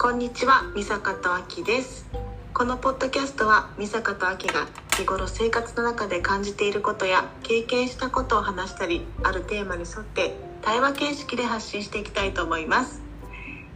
[0.00, 2.06] こんにちは、美坂とあきです。
[2.54, 13.02] このポッドキャストは美坂とあきが日頃生活の中で感じていることや経験したことを話したり、あるテーマに沿って対話形式で発信していきたいと思います。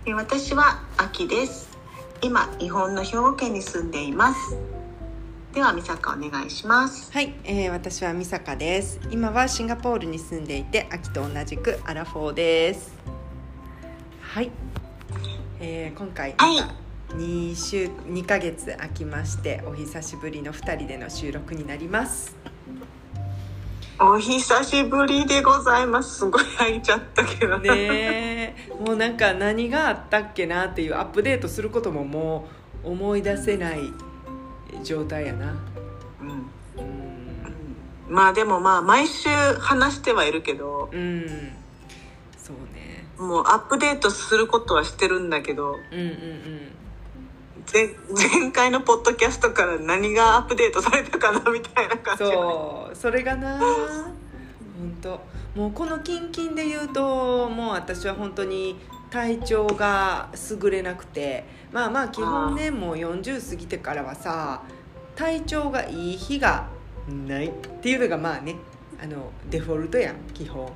[0.06, 1.68] え私はあきです。
[2.22, 4.56] 今、日本の兵庫県に住んでいます。
[5.52, 7.12] では、美坂お願いします。
[7.12, 9.00] はい、えー、私は美坂です。
[9.10, 12.92] 今はシンガポールに住んでいて、秋と同じくアラフォーです。
[14.20, 14.52] はい、
[15.64, 16.74] えー、今回はいまた
[17.14, 22.34] 2週2ヶ月空きまして、お久しぶりの2人での収録になります。
[24.00, 26.18] お久しぶりでございます。
[26.18, 32.48] すごい空いちゃったけどねえ、もうなんか何があったっけなっていうアップデートすることもも
[32.82, 33.78] う思い出せない
[34.82, 35.54] 状態やな。
[36.20, 36.82] うんう
[38.10, 39.28] ん、まあでもまあ毎週
[39.60, 41.52] 話してはいるけどうん、
[42.36, 42.91] そうね。
[43.22, 46.72] もうアップデートすることはしてるんだけどうんうんうん。
[47.72, 47.88] 前
[48.40, 52.24] 前回のポッドキャストから何がアップデートされたかなみたいな感じ。
[52.24, 54.04] そうそれがな本
[55.00, 55.20] 当
[55.54, 58.78] もうこのキンキンで言うともう私は本当に
[59.10, 61.62] 体調が優れなくて。
[61.72, 64.62] まあまあ基本ねもう40過ぎてからはさ
[65.16, 66.68] 体調がいい日が
[67.26, 68.56] ないっていうのがまあね
[69.02, 70.70] あのデフォルトやん基本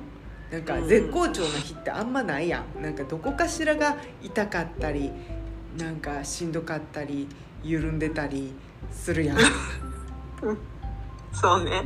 [0.51, 0.87] なんかうん。
[0.87, 2.81] 絶好調の日ってあんまないやん。
[2.81, 5.11] なんかどこかしらが痛かったり
[5.77, 7.27] なんかしんどかったり
[7.63, 8.53] 緩んでたり
[8.91, 9.37] するやん。
[11.33, 11.83] そうね。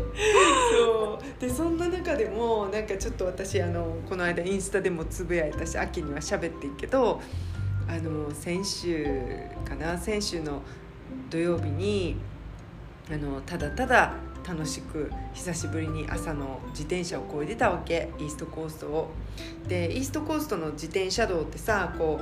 [0.71, 1.41] そう。
[1.41, 7.21] でそんな中でもなんかちょっと私あのこの間インスタでもつぶやいたし秋には喋ってんけど
[7.87, 9.05] あの先週
[9.65, 9.97] かな？
[9.97, 10.61] 先週の
[11.29, 12.15] 土曜日に
[13.11, 14.13] あのただただ
[14.51, 19.09] 楽しく久しぶりに朝の自転車をこいでたわけイーストコーストを。
[19.67, 22.19] でイーストコーストの自転車道ってさこ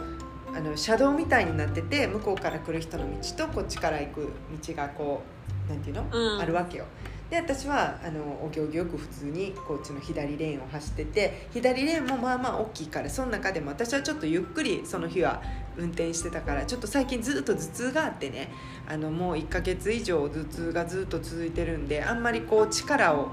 [0.54, 4.30] うあの車道みたいになってて向こうから来る人の道とこっちから行く
[4.64, 5.24] 道がこ
[5.68, 6.86] うなんていうの、うんあるわけよ。
[7.30, 15.42] で私はあのお行儀よく普通にこっちの左レーンを走ってて左レーンもまあまあ大きいからその中でも私はちょっとゆっくりその日は
[15.78, 18.52] 運転してたからちょっと最近ずっと頭痛があってね
[18.88, 23.30] あのもう1ヶ月以上頭痛がずっと続いてるんであんまりこう力を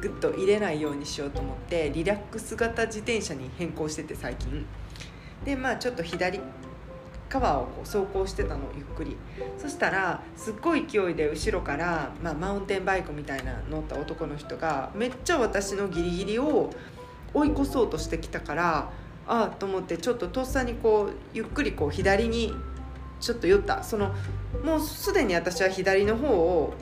[0.00, 4.64] グッと入れないようにしようと思ってリラックス型自転車に変更してて最近。
[5.44, 6.40] でまあちょっと左
[7.40, 9.16] 側をこう走行してたのゆっくり。
[9.58, 16.70] そしたらすっごい勢いで後ろから、まあ、マウンテンバイクみたいな乗った男の人がめっちゃ私のギリギリを
[17.34, 18.90] 追い越そうとしてきたから
[19.26, 22.52] ああと思ってちょっととっさにこうゆっくりこう左に
[23.20, 23.82] ちょっと寄った。
[23.82, 24.14] その
[24.64, 26.74] もうすでに私は左の方を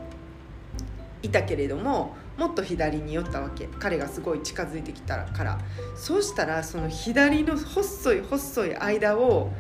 [1.23, 3.69] いたけれどももっと左に寄ったわけ。
[3.79, 5.59] 彼がすごい近づいてきたから。
[5.95, 9.53] そうしたらその左の細い細い間を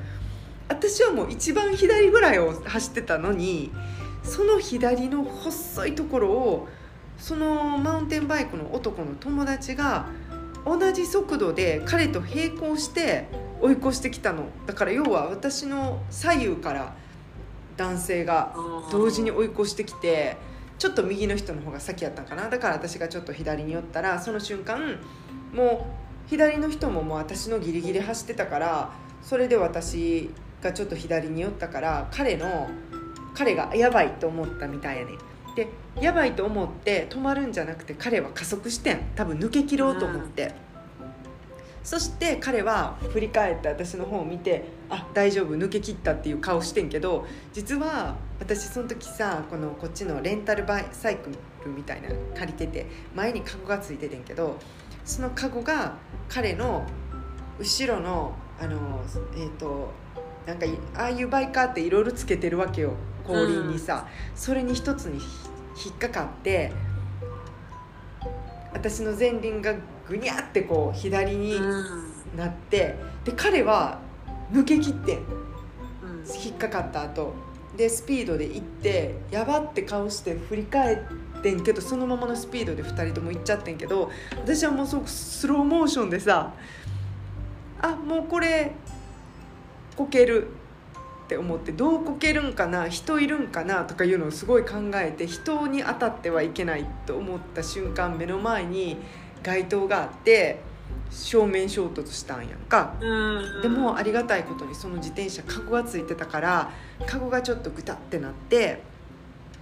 [0.70, 3.72] 私はもう一番左ぐらいを走ってたのに
[4.22, 6.69] その左の細いところを
[7.19, 10.06] そのマウンテンバイクの男の友達が
[10.64, 13.26] 同じ速度で彼と並行して
[13.60, 14.44] 追い越してきたの。
[14.66, 16.94] だから要は私の左右から
[17.76, 18.54] 男性が
[18.92, 20.36] 同時に追い越してきて
[20.78, 22.48] ちょっと右の人の方が先やったんかな。
[22.48, 24.98] だから私がちょっと左に寄ったらその瞬間
[25.53, 25.88] も
[26.26, 30.30] う左の人ももう私のギリギリ走ってたからそれで私
[30.62, 32.69] がちょっと左に寄ったから彼の
[33.34, 35.12] 彼がやばいと思ったみたいやね。
[35.56, 35.69] で
[36.00, 39.00] やばいと思って止まるんじゃなくて彼は加速してん。
[39.16, 40.54] 多分抜け切ろうと思って、
[41.82, 51.31] そして彼は振り返って私の方を見てあ大丈夫抜け切ったっていう顔してんけど実は私その時さこのこっちのレンタルバイサイク
[51.65, 54.59] ルみたいなの借りてて前にカゴがついててんけど
[55.04, 55.94] そのカゴが
[56.28, 56.87] 彼の
[57.59, 59.00] 後ろのあの
[59.37, 59.91] えっ、と
[60.47, 62.95] なんかいああいうバイカーっていろいろつけてるわけよ。
[63.27, 65.27] 後輪にさ、それに一つにひ
[65.89, 66.73] 引っかかって
[68.72, 69.75] 私の前輪が
[70.09, 71.60] ぐにゃってこう左に
[72.37, 73.98] なってで彼は
[74.53, 75.19] 抜け切ってん。
[76.45, 77.34] 引っかかった後。
[77.77, 80.97] でスピードで行ってやばって顔して振り返
[81.39, 84.10] ってんけどそのままのスピードで2人とも行っちゃってんけど
[84.45, 86.53] 私はもうすごくスローモーションでさ
[87.81, 88.72] あもうこれ
[90.00, 90.48] こける
[91.24, 98.97] って思ってどうこけるんかな人いるんかなとかいうのをすごい考えて人に当たってはいけないと思った瞬間目の前に
[99.42, 100.60] 街灯があって
[101.10, 102.94] 正面衝突したんやんか。
[103.62, 106.70] でもありがたいことにその自転車カゴがついてたから
[107.06, 108.80] カゴがちょっとグタってなって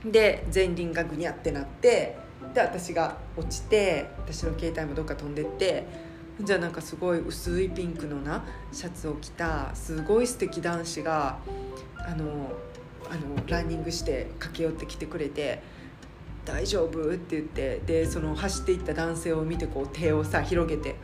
[0.04, 2.16] で前輪がグニャってなって
[2.54, 6.07] で私が落ちて私の携帯もどっか飛んでって
[6.40, 11.38] じゃあなんかすごい薄いピンクのなシャツを着たすごい素敵男子が
[11.96, 12.52] あの
[13.10, 15.60] あのランニングして駆け寄ってきてくれて
[16.44, 20.94] 「大丈夫?」って言ってでその走っていった男性を見てこう手をさ広げて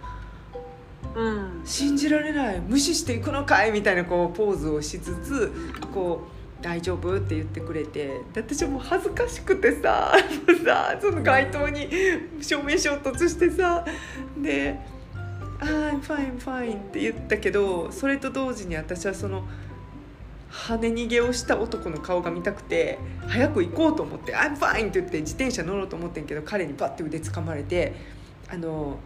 [1.17, 5.53] うん「信じられない無視していくのかい?」みたいなこうポーズをしつつ
[5.93, 7.15] こう大丈夫？
[7.17, 10.15] って言ってくれてで私はもう恥ずかしくてさ
[10.65, 11.89] さその街頭に
[12.41, 13.85] 正面衝突してさ
[14.41, 14.94] で「あー
[15.61, 19.45] I'm fine fine」って言ったけどそれと同時に私はその
[20.51, 27.93] 跳ね逃げをした男の顔が見たくて早く行こうと思って「I'm fine」って言って自転車乗ろうと思ってんけど彼にバッて腕掴まれて
[28.49, 28.99] あの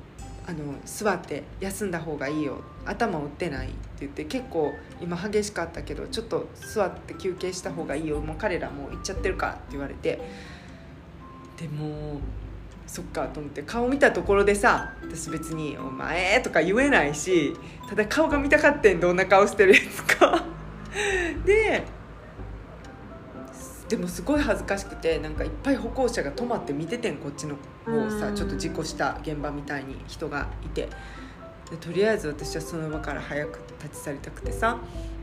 [0.47, 10.19] あの座って休んだ方がいいよ頭打ってないって言って結構今激しかったけどちょっと座って休憩した方がいいよもう彼らもう行っちゃってるかって言われて
[11.59, 12.19] でも
[12.89, 17.55] そっかと思って顔見たところでさ私別に「お前」とか言えないし
[17.89, 20.45] ただ顔が見たかってんどんな顔してるやつか。
[21.45, 21.85] で
[23.89, 27.57] でもすごい恥ずかしくてなんかいっぱい歩行者が止まって見ててんこっちの
[27.87, 28.21] 方をうん。
[28.21, 30.89] さちょっと事故した現場みたいに人がいて。
[31.71, 34.79] でとりあえず私はその場から早く立ち去りたくてさ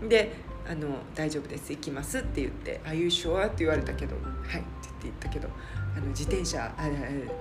[0.08, 0.34] で
[0.68, 4.16] あの「大丈夫です行きます」って言って「Are you sure?」って言われたけど
[4.48, 5.50] 「はい」って言って言ったけど
[5.96, 6.84] あの自転車ああ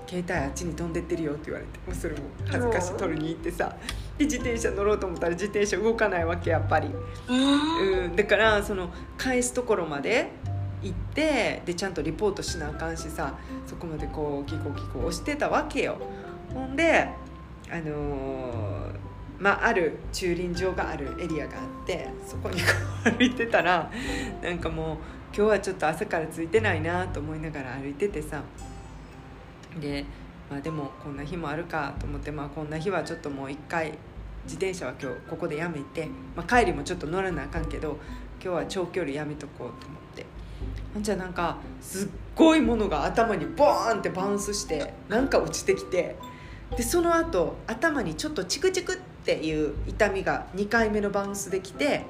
[0.06, 3.76] 携帯あっちに飛んでってるよって言われてもうそれも恥ずかしいうん取りに行ってさ
[4.16, 6.88] で自転車乗ろうと思ったら自転車動かないわけやっぱり。
[7.28, 10.30] うん、だからその返すところまで
[10.82, 13.34] 行ってでちゃんとリポートしなあかんしさ
[13.66, 15.96] そこまでこうギコギコ押してたわけよ
[16.52, 17.08] ほんで
[17.70, 19.04] あのー
[19.38, 22.60] まあある駐輪場があるエリアがあってそこに
[23.04, 23.90] 歩いてたら
[24.42, 24.96] なんかもう
[25.36, 28.40] 今日はちょっと朝からついてないなと思いながら歩いててさ。
[29.80, 30.06] で
[30.48, 33.98] まあでもこんな日もあるかと思ってまあこんな日はちょっともう一回
[34.44, 37.98] 自転車は今日ここでやめて、まあ、帰りもちょっと乗らなあかんけど
[38.40, 40.24] 今日は長距離やめとこうと思って。
[40.94, 46.14] ほんじゃなんかすっごいものが頭にボーンってバウンスしてなんか落ちてきて
[46.76, 52.06] でその後頭にちょっとチクチクっていう痛みが2回目のバウンスできて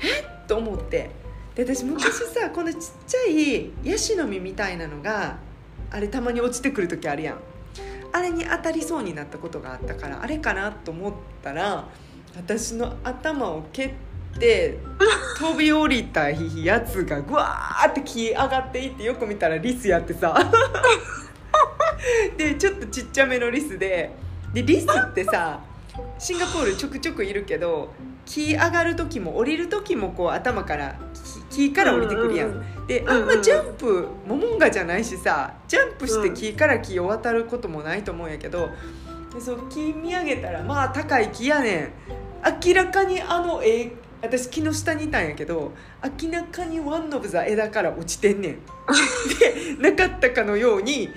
[0.00, 1.21] えっと思って。
[1.54, 5.36] で私昔さこのちっちゃいヤシの実みたいなのが
[5.90, 7.38] あれたまに落ちてくる時あるやん。
[8.14, 11.12] あれに当たりそうになったことがあったからあれかなと思っ
[11.42, 11.88] たら
[12.36, 13.90] 私の頭を蹴っ
[14.38, 14.78] て
[15.38, 20.36] 飛び降りたやつがぐわーって木上がっていってよく見たらリスやってさ。
[22.36, 24.10] でちょっとちっちゃめのリスで。
[24.52, 25.60] でリスってさ
[26.18, 27.92] シンガポールちょくちょくいるけど
[28.24, 30.96] 木上がる時も降りる時もこう頭から
[31.50, 32.50] 木木から降りてくるやん。
[32.50, 38.70] うんであんまジャンプモモンガじゃないしさジャンプして木から木を渡ることもないと思うんやけど
[39.32, 41.92] でそう木見上げたらまあ高い木やねん。
[42.66, 45.72] 明らかにあの絵私木の下にいたんやけど
[46.20, 48.58] 明らかにワンノブザ枝から落ちてんねん。
[49.78, 51.08] でなかったかのように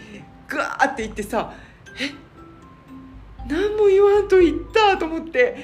[0.48, 1.52] グワーっていってさ
[2.00, 2.12] え
[3.48, 5.58] 何も言わんと言ったと思って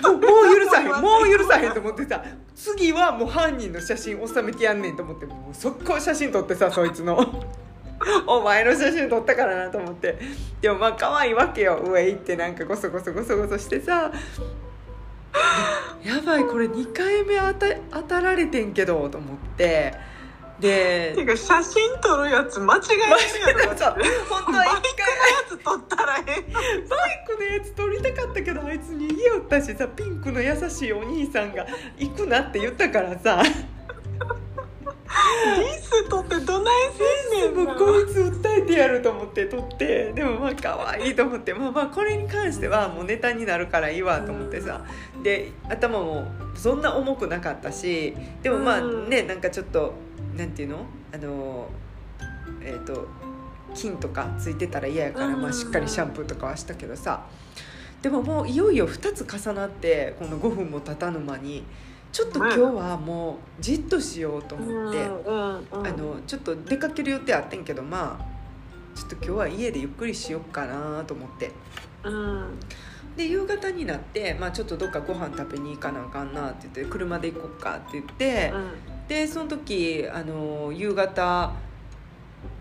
[0.00, 0.88] もう許さへん。
[1.02, 2.22] もう許さへんと思ってさ。
[2.54, 7.44] 次はもう犯人の写真収めてやんねんと思ってもう速攻写真撮ってさそいつの。
[8.26, 10.18] お前の写真撮ったからなと思って。
[10.60, 11.76] でもまあ可愛いわけよ。
[11.84, 14.10] 上行ってなんかゴソゴソゴソゴソしてさ。
[16.04, 19.94] やばいこれ2回目当た当たられてんけどと思って
[20.62, 22.94] でてか写真撮るやつ間違えて
[23.52, 23.76] るやろ。
[23.76, 23.96] そう
[24.30, 26.42] 本当はバイ一回クのやつ撮ったらええ
[26.88, 31.66] バイクのやつ撮りたかったけどあいつ逃げよったしさピンクの優しいお兄さんが
[31.98, 33.42] 「行くな」って言ったからさ。
[35.58, 36.74] リス撮ってどない
[37.30, 40.12] せんねんうこいつ訴えてやると思って撮って。
[40.14, 41.52] でもまあ可愛いと思って。
[41.52, 44.80] まあまあこれに関してはもうネタになるからいいわと思ってさ。
[45.22, 48.14] で頭もそんな重くなかったし。
[48.42, 49.10] でもまあうん。
[49.10, 49.92] ねなんかちょっと
[50.36, 50.86] なんていうの？
[51.12, 51.68] あの
[52.60, 53.08] えっ、と
[53.74, 57.26] 菌とかついてたら嫌やから、まあ、しっかりシャンプーとかはしたけどさ。
[58.02, 61.62] でももういよいよ2つ重なってこの5分も経たぬ間に
[62.10, 65.04] ちょっと今日はもうじっとしようと思って。
[65.04, 71.52] あのちょっと出かける予定あってんけどまあちょっと今日は家でゆっくりしよっかなと思って。
[72.04, 72.58] うん。
[73.16, 78.52] で夕方になって、まあ、ちょっとどっかご飯食べに行かなあかんなって言って車で行こっかって言って、
[79.08, 81.52] でその時あの夕方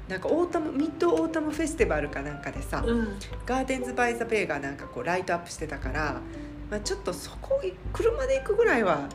[0.08, 3.00] なんか Autumn Mid-Autumn Festival かなんかでさ、うん。
[3.00, 6.22] うん Gardens by the Bay がなんかこうライトアップしてたから、
[6.70, 7.62] まあ、ちょっとそこ
[7.94, 9.08] 車で行くぐらいは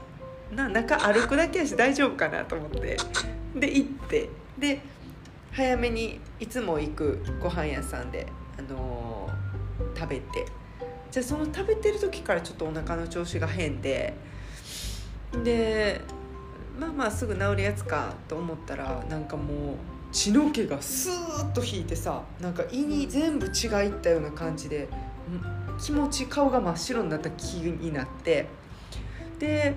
[0.51, 2.97] な中歩くだけやし大丈夫かなと思って
[3.55, 4.29] で行って
[4.59, 4.81] で
[5.53, 8.27] 早めにいつも行くご飯屋さんで、
[8.59, 9.07] あのー
[9.97, 10.47] 食べて
[11.11, 14.15] じゃあその食べてる時からちょっとお腹の調子が変で
[15.45, 16.01] で
[16.79, 19.77] まあまあすぐ治るやつかと思ったらなんかもう
[20.13, 21.13] 血の気がスー
[21.45, 28.47] ッと引いてさなんか胃に全部血がいったような感じでん気持ち顔が真っ白になった気になって
[29.39, 29.75] で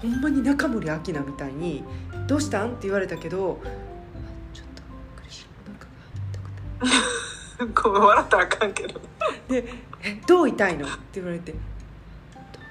[0.00, 1.84] ほんまに中森明菜みたいに
[2.26, 3.66] 「どうしたん?」って言われたけどあ
[4.54, 4.82] 「ちょっと
[5.22, 5.90] 苦しいお腹が
[7.58, 9.00] 痛くてごめん笑ったらあかんけど
[9.48, 9.64] で
[10.02, 11.62] 「えどう痛いの?」って言われて「どう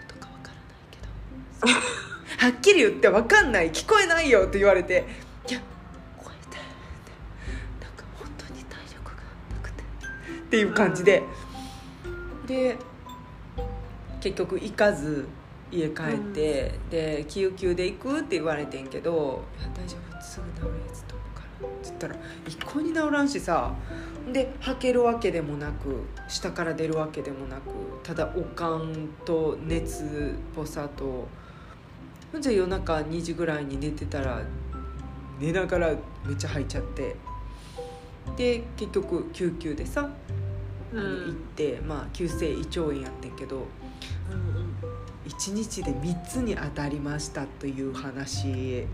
[0.07, 0.97] とかわからないけ
[1.73, 5.05] どはっきり言ってわかんない聞こえないよ」って言われて
[5.49, 5.59] 「いや
[6.17, 7.11] 声痛い」って
[7.81, 9.21] なんか本当に体力が
[9.55, 11.23] なくてっていう感じで、
[12.45, 12.77] で
[14.21, 15.27] 結局行かず
[15.71, 22.15] 家帰って、で救急で行くって言われてんけど「いや大丈夫すぐ治るやつと思うから」って言ったら
[22.47, 23.73] 一向に治らんしさ
[24.31, 27.61] で吐けるわけでもなく下から出るわけでもなく
[28.03, 31.27] ただおかんと熱っぽさと
[32.37, 34.41] じゃ夜中2時ぐらいに寝てたら
[35.39, 35.95] 寝ながら
[36.25, 37.15] めっちゃ吐いちゃって
[38.37, 40.09] で結局救急でさ、
[40.93, 43.65] うあの行ってまあ急性胃腸炎やってんけど
[45.27, 48.87] 1日で3つに当たりましたという話。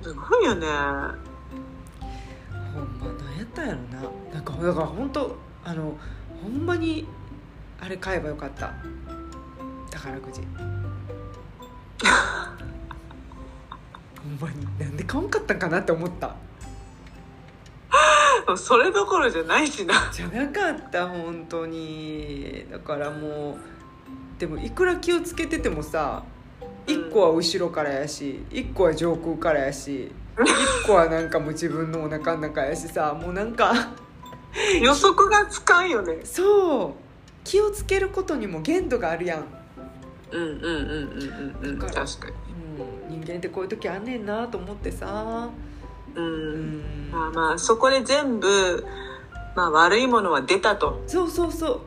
[0.00, 0.66] すごいよね。
[0.66, 0.72] ほ
[2.80, 4.02] んま何やったんやろな。
[4.34, 5.96] なんかだから本当あの
[6.42, 7.06] ほんまに
[7.80, 8.72] あれ買えばよかった。
[9.90, 10.42] 宝くじ
[14.22, 16.34] ほんまになんで買わんかったんかなって思った。
[18.56, 20.10] それどころじゃないしな。
[20.12, 22.66] じゃなかった本当に。
[22.70, 23.56] だからもう
[24.38, 26.24] でもいくら気をつけててもさ
[26.86, 33.72] 1個は後ろからやし1個は上空からやし1個はなんかもう自分のお腹の中やしさもうなんか
[34.80, 36.18] 予測がつかんよね。
[36.24, 36.92] そう。
[37.44, 39.44] 気をつけることにも限度があるやん、
[40.32, 42.34] うんうんうんうんうんうんだから確かに。
[43.10, 45.50] うん、人間ってこういう時あんねんなと思ってさ。
[46.14, 46.80] ううん。
[46.80, 48.84] んまあまあそこで全部
[49.54, 51.02] まあ悪いものは出たと。
[51.06, 51.82] そうそうそ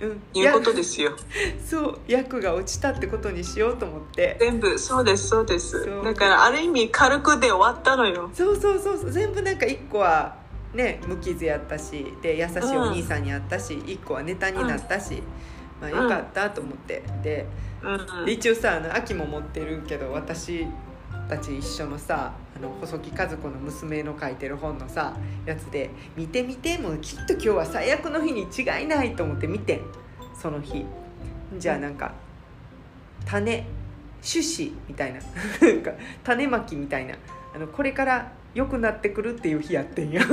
[0.00, 0.06] う。
[0.06, 0.22] うん。
[0.34, 1.10] いうことですよ。
[1.10, 1.16] や
[1.64, 1.98] そう。
[2.06, 4.36] 役が落ちたってことにしようと思って。
[4.38, 5.84] 全部そうですそうです。
[5.84, 6.04] そう。
[6.04, 8.30] だからある意味軽くで終わったのよ。
[8.32, 9.10] そうそうそうそう。
[9.10, 10.36] 全部なんか1個は
[10.74, 12.06] ね無傷やったし。
[12.22, 15.22] で優しいお兄さんにあったし、1個はネタになったし、
[15.80, 17.02] まあ、よかったと思って。
[17.22, 17.46] で
[17.82, 20.66] うんで一応さあの秋も持ってるけど私
[21.28, 25.16] たち一緒のさあの細木和子の娘の書いてる本のさ
[25.46, 29.80] やつで「見て見てもうきっと今日は最悪の日に違いない」と思って見てん。
[30.34, 30.84] その日。
[31.56, 32.12] じゃあなんか
[33.24, 33.66] 種
[34.22, 35.20] 種子みたいな。
[36.24, 37.14] 種まきみたいな。
[37.54, 40.22] あのこれから良くなってくるっていう日やってんや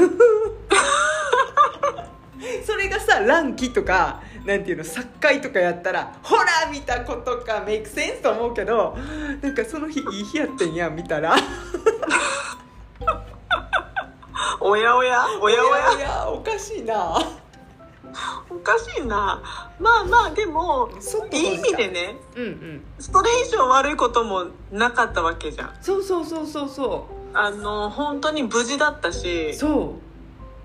[2.65, 8.95] それがさ乱気とかなんていうの作界とかやったらほら見たことかメイクセンスと思うけど
[9.41, 11.35] なんかその日いい日やってんや見たら。
[14.61, 15.97] おやおやおやおや。
[15.97, 17.19] いやおかしいな。
[18.49, 19.41] おかしいな。
[19.79, 20.89] まあまあでも
[21.31, 22.83] いい意味でねうんうん。
[22.99, 25.77] それ以上悪いこともなかったわけじゃん。
[25.81, 29.99] そうそうそうそうそあの本当に無事だったうしそ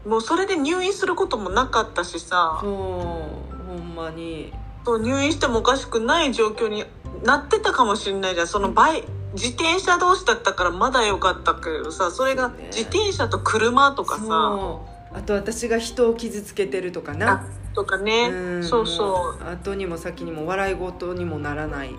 [0.04, 0.08] う。
[0.08, 2.58] もうそれで入院することもなかったしさ。
[2.62, 4.52] そうほんまに。
[4.84, 6.84] そう入院してもおかしくない状況に
[7.22, 8.46] なってたかもしれないじゃん。
[8.46, 12.66] そのバイ自転車同士だったからまだ良かったけどさそれがね。
[12.66, 14.22] 自転車と車とかさ。
[14.24, 15.16] そう。
[15.16, 18.28] あと私が人を傷つけてるとかあなとかね。
[18.28, 18.64] ん。
[18.64, 19.44] そうそう。
[19.44, 21.94] も後にも先にも笑い事にもならない。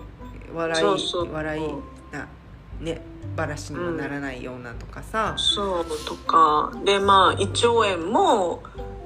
[0.52, 0.84] 笑い
[1.32, 1.62] 笑い
[2.12, 2.28] な
[2.80, 3.00] ね。
[3.36, 6.72] 話にもならないようなとかさ、そうとか。
[6.84, 8.62] でまあ胃腸炎も、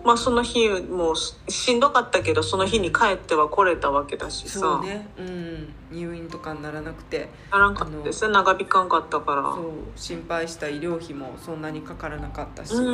[0.06, 4.60] まあ、その日もしんどかったけどその日に帰っては来れたわけだしさ。
[4.60, 5.08] そうね。
[5.18, 5.74] うん。
[5.90, 7.28] 入院とかにならなくて。
[7.50, 8.32] ならんかったですね。
[8.32, 9.42] 長引かんかったから。
[9.42, 12.84] そう心配した医療費もそんなにかからなかったし、うん。
[12.84, 12.88] あ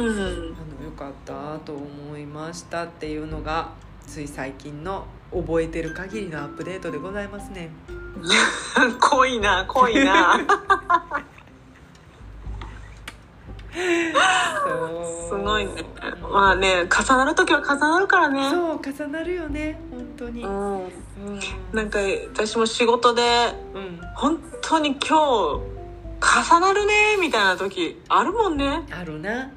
[0.81, 3.73] のよかったと思いましたっていうのが
[4.07, 7.71] つい最近の覚えてる限りのアップデートでございますね。
[9.01, 10.41] 濃いな濃いな
[13.73, 15.73] すごいね。
[16.31, 18.51] まあね重なる時は重なるからね。
[18.51, 19.81] そう重なるよね。
[19.91, 20.45] 本当に。
[20.45, 20.77] うん。
[20.85, 20.91] うん。
[21.73, 21.99] なんか
[22.35, 23.23] 私も仕事で
[23.75, 24.01] うん。
[24.15, 25.61] 本当に今日
[26.21, 28.83] 重なるねみたいな時あるもんね。
[28.91, 29.51] あるな。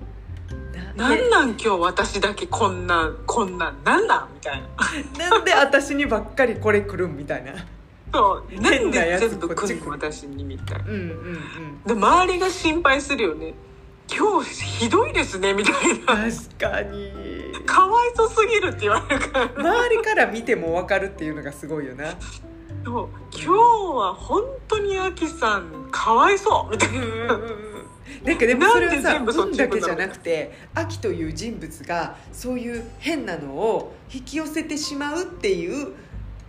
[0.96, 4.68] なんなん今日私だけこんなこんなんなんなんみたいな。
[5.30, 7.18] なんで私にばっかりこれ来るん？
[7.18, 7.52] みたいな。
[8.14, 8.62] そう。
[8.62, 9.92] なんで全部来るの？
[9.92, 10.86] 私にみたいな。
[10.86, 11.84] うんうんうん。
[11.86, 13.54] で周りが心配するよね
[14.12, 16.06] 今日ひどいですねみたいな。
[16.06, 17.12] 確かに。
[17.66, 19.46] 可いそすぎるって言われるから。
[19.46, 22.16] 周りから見ても分かるっていうのがすごいよな。
[22.84, 27.40] そう今日は本当にアキさんかわいそうみたいな。
[28.24, 35.94] なんかでもそれはさ運だけじゃなくて秋という人物がそういう変なのを引き寄せてしまうっていう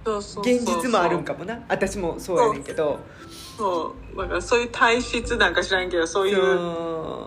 [0.05, 1.65] 現実もあるんかもな。
[1.69, 3.01] 私もそうやねんけど
[3.57, 4.17] そう。
[4.17, 6.57] だからそういう体質なんか知らんけどそういう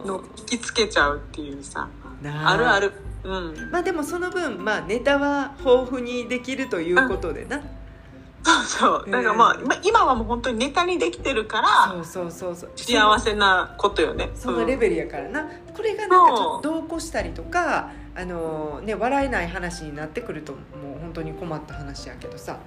[0.05, 1.88] の引きつけちゃうっていうさ。
[2.21, 2.57] なあ。
[2.57, 2.93] るある。
[3.24, 3.71] うん。
[3.71, 7.62] まあでもその分、まあ、ネタは豊富にできるということでな。
[8.41, 9.12] そうそう。
[9.12, 12.71] だからまあ今今はもう本当にネタにできてるからそうそうそうそう。
[12.75, 14.29] 幸せなことよね。
[14.36, 20.59] そのレベルやからな、これがなんかちょっと同行したりとかあの、ね、笑えない話になってくるとも
[20.98, 22.59] う本当に困った話やけどさ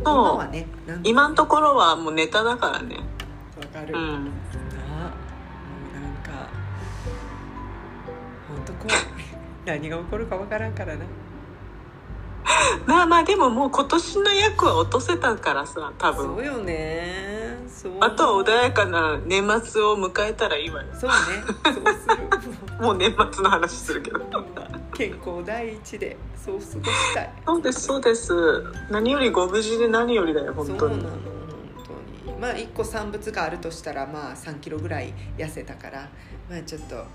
[0.00, 0.66] 今そうはね
[1.04, 2.96] 今のところはもうネタだからね。
[2.96, 4.00] わかる、うん。
[4.02, 4.30] もうなん
[6.22, 6.48] か
[8.48, 8.96] 本当怖い
[9.64, 11.04] 何が起こるかわからんからな。
[12.86, 16.36] まあまあでももう今年の役は落とせたからさ多分。
[16.36, 17.58] そうよね。
[17.68, 20.88] そうあとは穏やかな年末を迎えたらいいわよ。
[20.94, 21.16] そうね。
[21.64, 22.78] そうする。
[22.80, 24.20] もう年末の話するけど
[24.94, 27.32] 健康第一でそう過ごしたい。
[27.44, 28.32] そうですそうです。
[28.90, 30.78] 何よりご無事で何よりだよ本当に。
[30.78, 31.18] そうなの本
[32.26, 32.38] 当に。
[32.38, 36.08] まあ1個産物があるとしたらまあ3キロぐらい痩せたから
[36.48, 37.06] まあちょっとあの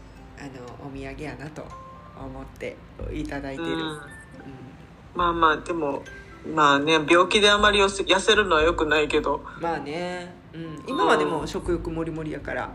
[0.88, 1.64] お土産やなと
[2.18, 2.76] 思って
[3.14, 3.80] いただいてる、うん。
[3.80, 4.00] うん。
[5.16, 6.04] まあまあでも
[6.54, 9.44] まあね病気であまり痩せるのはよくないけど。
[9.62, 12.72] まあね、うん、今はでも食欲もりもりやから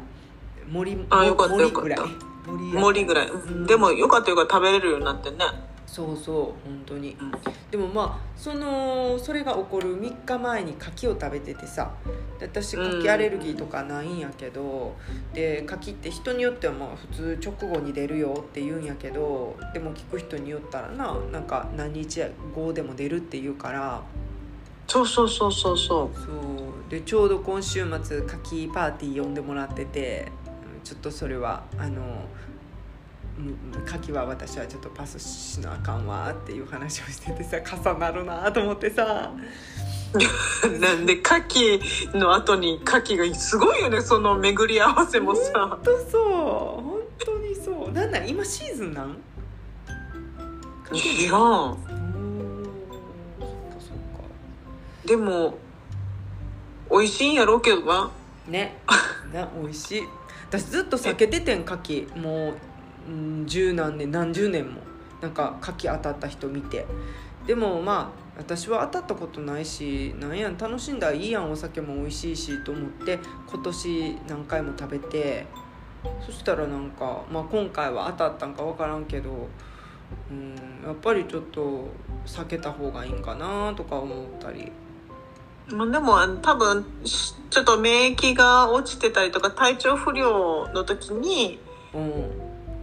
[0.71, 3.67] 盛りあよかった盛りぐらい森ぐらい、ん。
[3.67, 4.57] でもよかったよかった。
[4.57, 5.39] 食べれるようになってね。
[5.87, 7.17] そうそう本当に。
[7.21, 7.33] うん。
[7.71, 11.93] でもまあそのそれが起こる3日前に柿を食べててさ
[12.39, 14.97] で私うん柿アレルギーとかないんやけど、
[15.33, 22.23] で柿って人によってはまあ普通直後に出るよって言うんやけどでも聞く人によったらななんか何日
[22.55, 24.03] 後でも出るって言うから。
[24.87, 26.35] そうそうそうそうそそ
[26.89, 26.91] う。
[26.91, 30.33] でちょうど今週末柿パーティー呼んでもらってて。
[30.39, 30.44] うん
[30.85, 32.03] ちょっとそれはあの
[33.39, 33.41] う
[33.81, 39.33] ん柿は私はちょっとパスしなあかんわっていう話をしててさ重なるなと思ってさ。
[39.35, 39.39] う
[40.79, 41.23] なんで牡
[41.81, 45.51] 蠣の後に牡蠣がすごいよねその巡り合わせもさ。
[45.71, 46.23] 本当そう
[46.83, 47.93] 本当にそう。
[47.93, 49.17] なんなん今シーズンなん？
[50.95, 51.79] 知らん
[55.05, 55.59] でも
[56.91, 58.11] 美味しいんやろうけどな。
[58.47, 58.79] ね。
[59.33, 60.03] な美味しい
[60.57, 62.17] 私ずっと避けててん牡蠣。
[62.17, 62.55] も
[63.09, 64.83] うん十何年何十年も。
[65.21, 66.87] なんか牡蠣当たった人見て。
[67.45, 75.47] でもまあ私は当たったことないしなんやん楽しんだらいいやんお酒も美味しいしと思って今年何回も食べて。
[76.25, 79.49] そしたらなんか、まあ、今回は当たったんか分からんけど
[80.31, 80.55] うん
[80.87, 81.89] やっぱりちょっと
[82.27, 84.71] 避けた方がいいんかなとか思ったり。
[85.69, 91.59] でも多分しちょっと免疫が落ちてたりとか体調不良の時に
[91.95, 92.41] うん。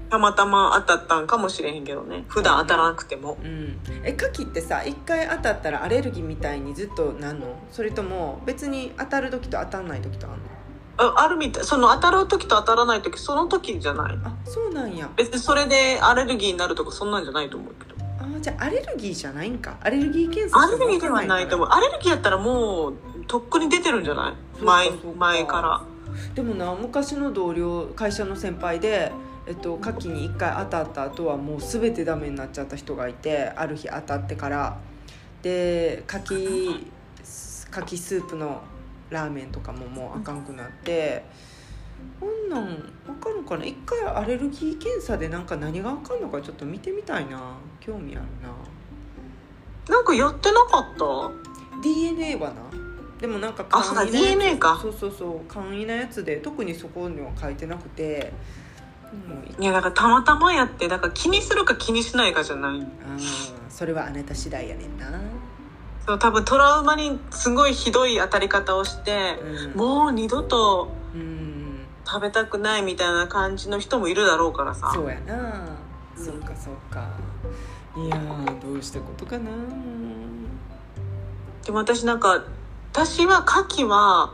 [0.09, 2.25] たまたま当たったんかもしれへんけどね。
[2.27, 3.37] 普段当たらなくても。
[3.41, 7.55] うん、え牡蠣ってさ一回当たったらアレルギーみたいにずっとなんの？
[7.71, 10.37] それとも別に当たる時と当たらない時とあんの？
[10.97, 11.63] ああるみたい。
[11.63, 14.19] その当たる時と当たらない時その時じゃない。
[14.21, 15.09] あそうなんや。
[15.15, 17.90] 別にそれでアレルギーになるとかそんなんじゃないと思うけど。
[17.90, 17.90] あ
[18.39, 19.77] じゃあアレルギーじゃないんか。
[19.81, 21.67] アレルギー検査アレルギーではないと思う。
[21.69, 22.95] アレルギーやったらもう
[23.27, 24.63] とっくに出てるんじゃない？
[24.63, 25.81] 前前から。
[26.31, 29.11] うでもな昔の同僚会社の先輩で
[29.47, 34.77] えっと、に1回当たった後はもう全てダメになっちゃった人がいてある日当たってから。
[35.41, 36.85] で牡蠣
[37.23, 38.61] 牡蠣スープの
[39.09, 41.25] ラーメンとかももうあかんくなって
[42.19, 42.63] こんなん。
[43.07, 43.65] あかんのかな？
[43.65, 47.39] 一回アレルギー検査でなんか何があかんのかちょっと見てみたいな。
[47.79, 49.95] 興味あるな。
[49.95, 51.31] なんかやってなかった
[51.81, 52.55] ？DNA はな。
[53.19, 54.39] でもなんかあそうだ簡易なやつ。
[54.39, 54.79] DNA か。
[54.81, 55.51] そうそうそう。
[55.51, 58.33] 簡易なやつで特にそこには書いてなくて。
[59.59, 62.79] いやだからたまたまやってだから気にするか気にしないかじゃない。
[62.79, 65.11] あーそれはあなた次第やねんな、
[66.05, 69.37] そう多分トラウマにすごいひどい当たり方をして、
[69.73, 71.40] うん、もう二度とうん
[72.11, 74.91] 食べたくないみたいな感じの人もいるだろうからさ。
[74.93, 75.65] そうやな。
[76.13, 77.07] そうかそうか。
[77.95, 79.49] いやーどうしたことかな。
[81.65, 82.43] でも私なんか
[82.91, 84.33] 私は牡蠣は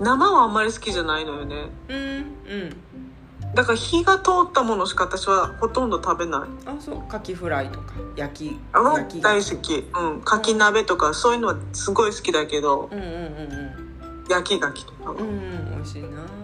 [0.00, 1.68] 生はあんまり好きじゃないのよね。
[1.88, 3.54] うんうん。
[3.54, 6.40] だから火が通ったものしか私はほとんど食べない。
[6.66, 7.92] あそうカキフライとか。
[8.16, 9.88] 焼きあの焼き大好き。
[9.94, 10.16] うん。
[10.24, 15.10] 牡蠣鍋とかそういうのはすごい好きだけどうんうんうん焼き牡蠣とか。
[15.10, 16.39] はうんうん美味しいな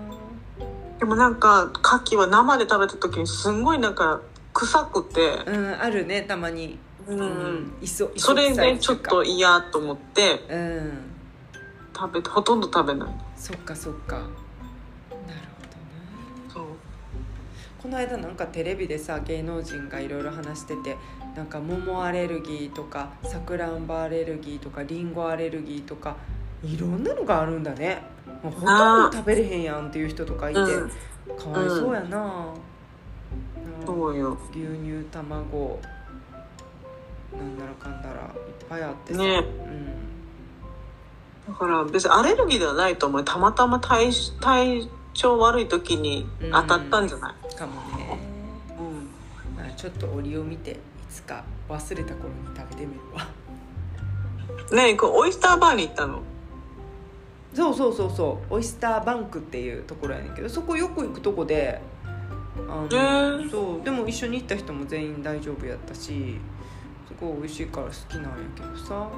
[0.98, 4.20] でもなんか牡蠣は生で食べた時にすんごいなんか
[4.52, 6.78] 臭くて、うんあるねたまに。
[7.06, 7.74] うん。
[7.82, 7.86] い。
[7.86, 10.40] そそれでちょっとい嫌と思って。
[10.48, 11.12] うん。
[11.94, 13.08] 食べてほとんど食べない。
[13.36, 14.16] そっかそっか。
[14.16, 15.36] なるほどね。
[16.48, 16.64] そう。
[17.82, 20.96] この間なんかテレビでさ芸能人がいろいろ話してて
[21.36, 26.16] なんか桃アレルギーとかさくらんぼアレルギーとかりんごアレルギーとか
[26.66, 28.02] いろんなのがあるんだね。
[28.42, 30.90] もうほとんど食べれへんやんっていう人とかいて、うん。
[31.38, 32.54] かわいそうやな、な
[33.86, 34.36] そうよ。
[34.50, 35.78] 牛乳卵。
[37.36, 38.30] なんだらかんだらいっ
[38.68, 39.44] ぱいあってさ、ね。
[41.48, 43.24] だから別にアレルギーではないと思う。
[43.24, 48.18] たまたま体体調悪い時に当たったんじゃない、うん、かもね、
[48.78, 49.56] うん。
[49.56, 50.76] まあ、ちょっと折を見てい
[51.10, 53.26] つか忘れた頃に食べてみるわ。
[54.72, 56.22] ねえオイスターバーに行ったの？
[57.56, 58.54] そうそうそうそう。
[58.54, 61.80] オイスターバンクっていうところやねんけどそこよく行くとこで
[62.68, 63.84] あの、へえそう。
[63.84, 66.36] でも一緒に行った人も全員大丈夫やったし
[67.08, 68.84] すごい美味しいから好きなんやけどさ。
[68.84, 69.10] そう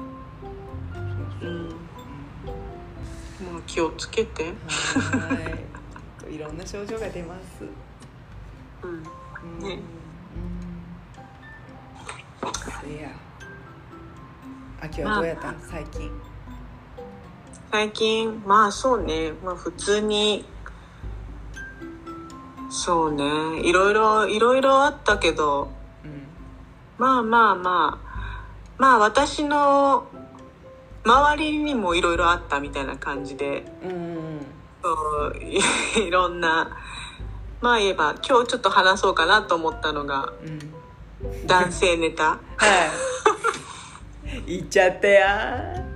[1.41, 1.53] そう、う。
[1.53, 1.67] ん。
[1.67, 4.45] まあ気をつけて。
[4.45, 6.35] はーい。
[6.35, 7.65] いろんな症状が出ます。
[8.83, 8.91] うん。
[8.91, 9.67] うん。
[9.67, 9.79] ね。
[12.85, 12.91] うん。
[12.93, 13.09] いや。
[14.81, 16.09] 秋はどうやった、最近
[17.71, 19.31] 最近まあそうね。
[19.43, 20.43] まあ普通に
[22.71, 23.23] そうね。
[23.61, 25.69] いろいろいろいろあったけど
[26.03, 26.23] うん。
[26.97, 28.09] まあまあまあ
[28.79, 30.07] まあ私の
[31.05, 34.41] 周りにもいろいろあったみたいな感じでうん
[34.81, 35.59] そうい
[36.07, 36.75] いろんな
[37.61, 41.45] まあ言えば今日ちょっと話そうかなと思ったのがうん。
[41.45, 42.23] 男性ネタ。
[42.23, 42.39] はい。
[44.47, 45.88] 言っちゃったや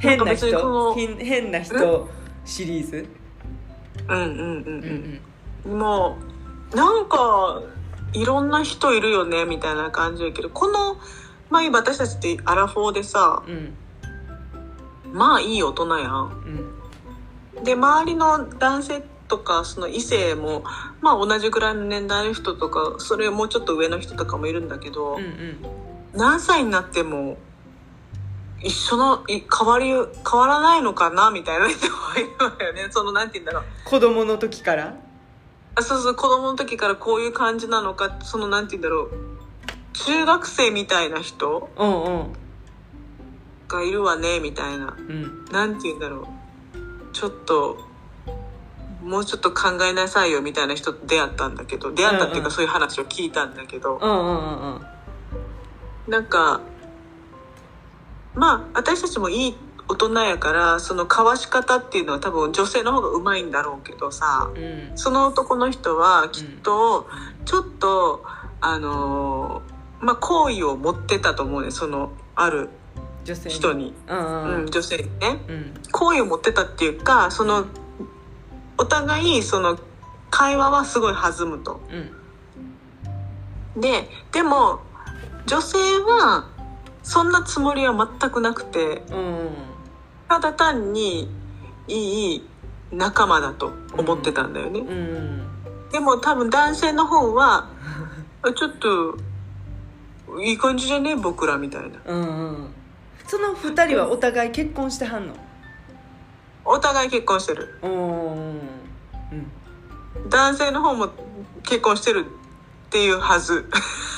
[0.00, 2.08] 変な人の変変な人
[2.44, 3.06] シリーズ？
[4.08, 5.20] うんうんうんうん。
[5.66, 6.18] うんうんも
[6.72, 7.62] うなんか
[8.12, 10.96] いろんな人いるよねみたいな感じやけどこの
[11.50, 13.74] まあ今私たちってアラフォーでさうん。
[15.12, 16.72] まあいい大人やん。
[17.56, 17.64] うん。
[17.64, 20.64] で周りの男性とかその異性も
[21.00, 25.56] まあ同じぐらいの年代の人とかそれもうちょっと上の人とかもいるんだけど、うんうん。
[26.14, 27.36] 何歳になっても
[28.62, 32.88] 一緒のい変わり変わらないのかなみたいな人がいるわよね。
[32.92, 33.64] そのなんて言うんだろう。
[33.84, 34.94] 子供の時から？
[35.74, 39.08] あそうそう子供の時からこういう感じなのかそのなんて言うんだろう。
[39.94, 42.32] 中学生みたいな人うんうん。
[43.68, 44.94] がいるわねみたいな。
[44.96, 45.44] うん。
[45.50, 46.26] なんて言うんだろう。
[47.12, 47.78] ちょっと
[49.02, 51.90] もうちょっと考えなさいよみたいな人と出会ったんだけど。
[51.92, 53.98] 出会ったっていうかそういう話を聞いたんだけど、
[56.06, 56.60] なんか
[58.34, 59.56] まあ私たちもいい
[59.88, 64.92] 大人やからその交わし方っていうのは多分女性の方がうまいんだろうけどさうん。
[64.96, 67.08] その男の人はきっと
[67.44, 68.24] ちょっと、
[68.60, 69.72] あのー
[70.04, 72.70] まあ好意を持ってたと思うねそのある
[73.24, 74.24] 女性人に、うんうん。
[74.24, 75.40] ううんん女性にね。
[75.48, 75.74] うん。
[75.92, 77.66] 好意を持ってたっていうかその
[78.78, 79.78] お互いその
[80.30, 81.80] 会話はすごい弾むと。
[83.76, 83.80] うん。
[83.80, 84.80] ででも
[85.46, 86.48] 女性は
[87.02, 89.50] そんなつもりは全くなくてうん。
[90.28, 91.28] ただ単に
[91.88, 92.48] いい
[92.90, 95.42] 仲間だと思ってたんだよね、うん。
[95.90, 97.68] でも多分男性の方は
[98.42, 99.18] あちょっと
[100.40, 101.14] いい感じじゃね？
[101.14, 101.98] 僕らみたいな。
[102.06, 102.74] うんうん。
[103.26, 105.34] その二人はお互い結婚してはんの？
[106.64, 107.78] お互い結婚してる。
[107.82, 108.60] うんうん。
[110.30, 111.10] 男性の方も
[111.64, 112.24] 結婚してる
[112.86, 113.68] っていうはず。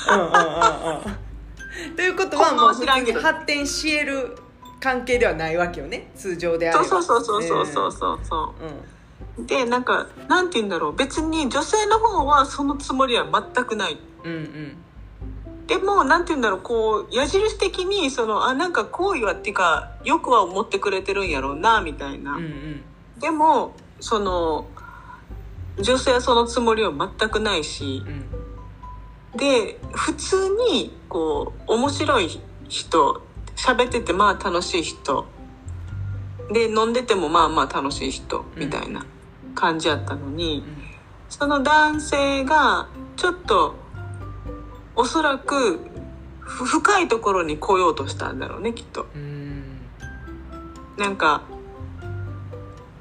[0.09, 0.31] うんうんうん
[1.07, 1.24] うん
[1.95, 4.37] ということはもう普通に発展し得る
[4.79, 6.11] 関係ではないわけよね。
[6.15, 6.85] 通常であれば。
[6.85, 8.53] そうそうそうそうそうそうそ
[9.37, 9.39] う。
[9.39, 9.47] うん。
[9.47, 10.95] でなんかなんて言うんだろう。
[10.95, 13.97] 別に女性の方はそのつもりは全くない。
[14.23, 14.77] うんうん。
[15.67, 16.59] でもなんて言うんだろう。
[16.61, 22.83] こう矢印的にそのあなんか好意はっていうかよくは思ってくれてるんやろうなみたいな、うんうん。
[23.19, 24.67] でもその
[25.79, 28.03] 女性はそのつもりは全くないし。
[28.05, 28.44] うん
[29.37, 32.29] で普通にこう面白い
[32.69, 33.21] 人
[33.55, 35.25] 喋っててまあ楽しい人。
[36.51, 39.03] で飲んでてもまあまあ楽しい人みたいな
[39.55, 40.63] 感じやったのに、
[41.27, 43.73] その男性がちょっと
[44.95, 45.79] おそらく
[46.39, 49.07] ふ深いところに来ようとしたんだろうねきっと。
[49.15, 49.81] うん。
[50.97, 51.41] なんか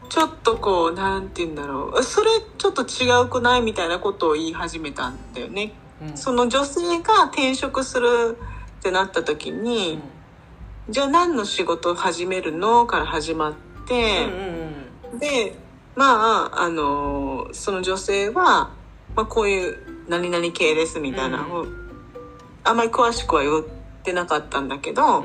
[0.09, 2.03] ちょっとこうなんて言うんだろう。
[2.03, 3.63] それちょっと違うくない？
[3.63, 5.75] みたいなことを言い始めたんだよね。
[6.03, 6.17] うん。
[6.17, 8.39] その女性が転職する
[8.81, 10.01] ってなった時に、
[10.89, 13.55] じゃあ何の仕事を始めるのから始まっ
[13.87, 14.27] て。
[14.27, 14.59] うん
[15.13, 15.57] うんで
[15.95, 18.73] まああのその女性は、
[19.15, 19.77] まあ、こういう
[20.09, 21.91] 何々系ですみたいな、うん。
[22.65, 23.65] あんまり詳しくは言っ
[24.03, 25.25] てなかったんだけど、う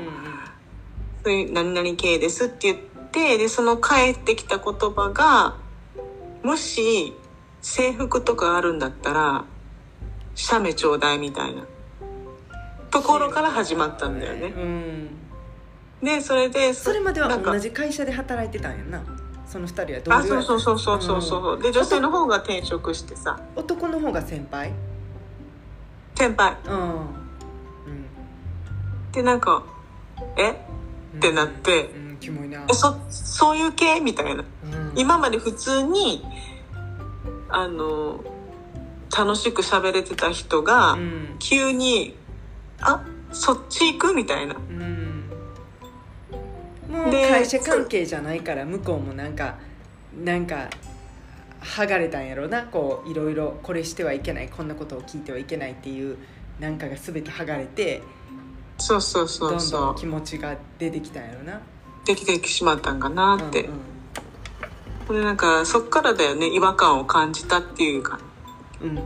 [1.22, 2.78] そういう何々系ですって言っ
[3.10, 5.56] てでその返ってきた言葉が
[6.42, 7.12] もし
[7.60, 9.44] 制服とかあるんだったら
[10.42, 11.64] 写メちょうだいみたいな
[12.90, 14.46] ところから始まったんだよね。
[14.56, 15.08] うん
[16.02, 19.02] でそれでそれまでは同じ会社で働いてたんやな
[19.46, 24.72] その二人は同あそうそうそうそうそうそう、で女性の方が転職してさ男の方が先輩
[26.14, 27.06] 先輩うん
[29.12, 29.62] でなんか
[30.38, 30.64] 「え
[31.12, 36.24] うんってなってうんキモいなえそそういう系?」みたいなうん今まで普通に
[37.50, 38.24] あの
[39.16, 41.36] 楽しく喋れてた人が、うん。
[41.38, 42.16] 急に
[42.80, 44.54] 「あそっち行く?」みたいな。
[44.54, 45.24] うん。
[46.88, 49.56] もうで会社関係じゃないから向こうもなんか
[50.24, 50.68] なんか
[51.62, 52.62] 剥がれたんやろな。
[52.62, 54.48] こういろいろこれしてはいけない。
[54.48, 56.16] こんなことを聞いてはいけないっていう
[56.58, 58.02] なんかが全て剥がれて
[58.78, 59.80] そうそうそどうんそう。
[59.80, 61.60] どん気持ちが出てきたんやろな。
[62.04, 63.90] できてしまったんかなって、うん
[65.14, 68.29] でなんかそっからだよね違和感を感じたっていうかうんうん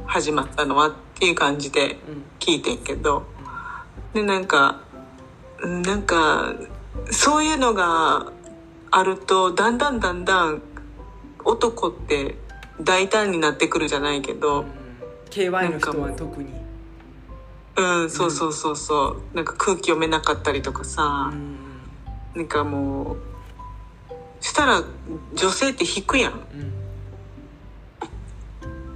[0.07, 1.99] 始まったのはっていう感じで
[2.39, 3.25] 聞いてんけど。
[4.13, 4.81] でなんか
[5.61, 6.55] うんなんか
[7.11, 8.33] そういうのが
[8.91, 10.63] あるとだんだんだんだん
[11.45, 12.37] 男って
[12.81, 14.41] 大胆になってくるじゃないけうん。
[14.41, 14.65] ど
[15.31, 16.53] KY の人は特に。
[17.77, 19.37] うんそうそうそうそう。
[19.37, 21.57] なんか空気読めなかったりとかうさん。
[22.37, 23.17] なんかもう
[24.41, 24.83] したら
[25.35, 26.33] 女性って引くやん。
[26.33, 26.84] うん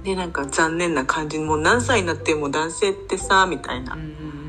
[0.09, 3.93] でなんか残念な感じもう何歳になっても男性ってさみたいな。
[3.93, 4.39] うんうん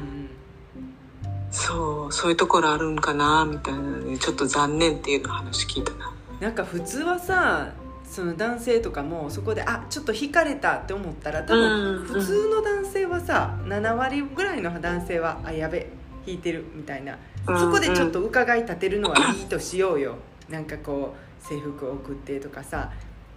[1.53, 6.15] そうそういうところあるんかなみたいなちょっと残念っていうの話聞いたな。
[6.39, 7.73] なんか普通はさ
[8.05, 15.89] その男性とかもそこであちょっと惹かれたって思ったら多分うん普通の男性はさ7割ぐらいの男性はあやべ
[16.25, 17.19] 引いてるみたいな。
[17.49, 20.15] うんそこでちょっと伺い立てるのはいいとしようよ。
[20.49, 22.93] なんかこう制服を送ってとかさ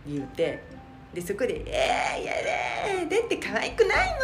[0.08, 0.62] 言うて
[1.14, 2.34] でそこで「えー、や
[3.06, 4.16] だだって可愛くない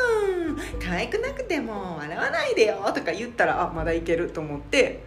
[0.47, 0.57] もん。
[0.83, 5.03] 可愛くなくても笑わないでよ」とか言ったらあまだいけると思って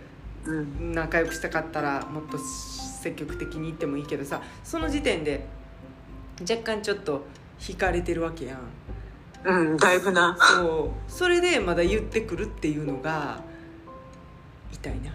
[0.47, 0.93] うん。
[0.93, 5.45] 仲良くしたかったらもっと積極的に言ってもいいけどさその時点で
[6.41, 7.25] 若干ちょっと
[7.59, 8.59] 惹かれてるわけやん。
[9.45, 10.37] うんだいぶな。
[10.39, 11.11] そう。
[11.11, 13.41] それでまだ言ってくるっていうのが
[14.73, 15.13] 痛いな。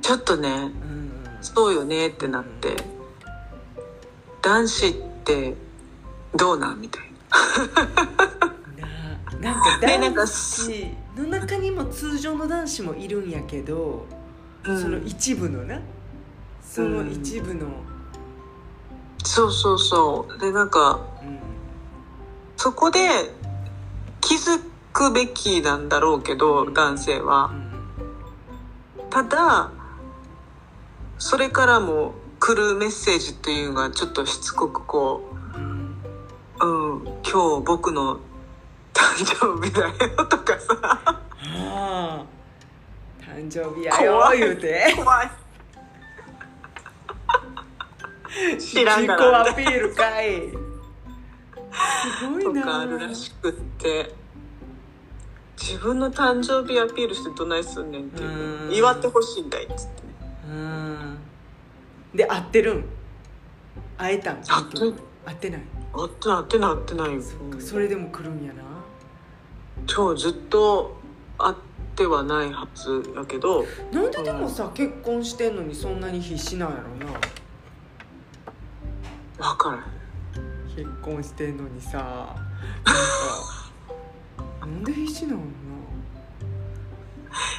[0.00, 1.10] ちょっとねうん。
[1.40, 2.76] そうよねってなって。
[4.42, 4.94] 男子っ
[5.26, 5.54] て
[6.34, 7.02] どうなんみたい
[9.40, 9.50] な。
[9.50, 14.06] なんかねなんか男子の中にも通常の男子もいるんやけど、
[14.64, 14.80] な、うん。
[14.80, 15.80] その一部のな
[16.62, 17.66] その一部の、
[19.24, 20.38] そうそうそう。
[20.38, 21.38] でなんかうん。
[22.56, 23.00] そこで
[24.20, 24.60] 気づ
[24.92, 27.52] くべきなんだろうけど男性は。
[29.10, 29.70] ただ
[31.18, 35.22] それからも来るメッセージというのがちょっとしつこくこ
[35.54, 35.96] うん
[36.60, 38.18] う「うん今日僕の
[38.92, 39.92] 誕生日だよ」
[40.26, 41.22] とかさ。
[43.20, 44.94] 誕生日やよ言うて。
[44.96, 45.30] 怖い。
[48.58, 50.50] 知らん自己がなアピールかい。
[52.18, 54.14] すごいなとかあるらしくって。
[55.58, 58.28] 自分の誕生日アピールしてどないすんねんっていう。
[58.68, 58.74] うん。
[58.74, 59.86] 祝ってほしいんだいっつってね。
[60.48, 61.05] うん
[62.16, 62.84] で会ってるん。
[63.98, 64.42] 会えたん。
[64.42, 65.62] 会ってる会ってない。
[65.92, 67.14] あってなってなってない。
[67.14, 67.22] よ
[67.58, 68.62] それでも来るんやな。
[69.94, 70.96] 今日ずっと
[71.38, 71.54] 会っ
[71.94, 73.64] てはないはずやけど。
[73.92, 77.12] なんででもさ結婚してんのにそんなに必死なんやろな。
[79.38, 80.76] 分からへん。
[80.76, 82.36] 結婚してんのにさ。
[82.84, 83.70] なんか
[84.60, 85.40] なんで必死なの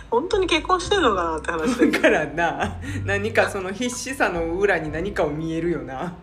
[0.10, 2.78] 本当に結婚してんのかなって話だからな。
[3.06, 6.16] 何かその必死さの裏に何かを見えるよな。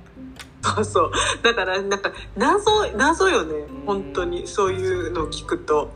[0.62, 1.12] そうそう。
[1.42, 3.64] だからなんか謎謎よね。
[3.64, 3.66] ん。
[3.86, 4.46] 本当に。
[4.46, 5.90] そういうのを聞くと。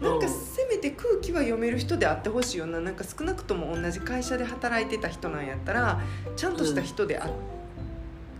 [0.00, 2.80] なんかせめて空気は読める人であってほしいよな。
[2.80, 6.00] なんか少なくとも同じ会社で働いてた人なんやったら
[6.36, 7.26] ちゃんとした人であ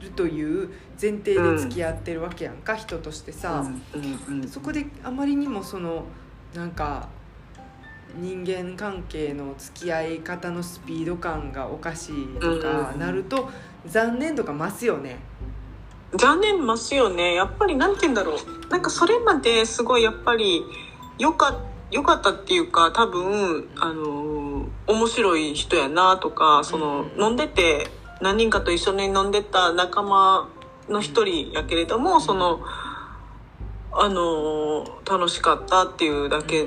[0.00, 0.68] るという
[1.00, 3.64] 前提で付き合ってるわけやんか、人としてさ、
[4.48, 6.04] そこであまりにもその
[6.54, 7.08] なんか
[8.16, 13.48] 人間関係の付き合い方のスピード感がおかしいとかうんなると
[13.86, 15.18] 残念度が増すよね。
[16.16, 17.34] 残念ますよね。
[17.34, 18.68] やっぱりなんて言うんだろう。
[18.70, 20.62] なんかそれまですごいやっぱり
[21.18, 27.88] よかよかったっていうか多分あの面白い人やなとかその、うん飲んでて
[28.20, 30.48] 何人かと一緒に飲んでた仲間
[30.88, 32.60] の一人やけれども、その
[33.92, 36.66] あの楽しかったっていうだけ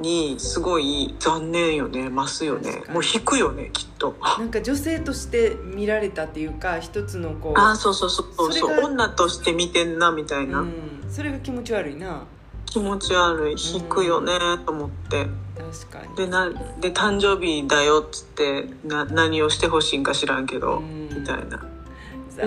[0.00, 2.82] にすごい残念よね増すよね。
[2.92, 4.14] もう引くよねきっと。
[4.38, 12.24] なんか女性として見られたっていうか一つのこうあそうそうそうそう女として見てんなみたいな、うん、それが気持ち悪いな。
[12.66, 13.54] 気持ち悪い。
[13.56, 14.32] 引くよね、
[14.66, 15.28] と思って。
[15.56, 16.16] 確かに。
[16.16, 21.64] でなで誕生日だよっつってな何をしてほしいんか知らんけど、みたいな。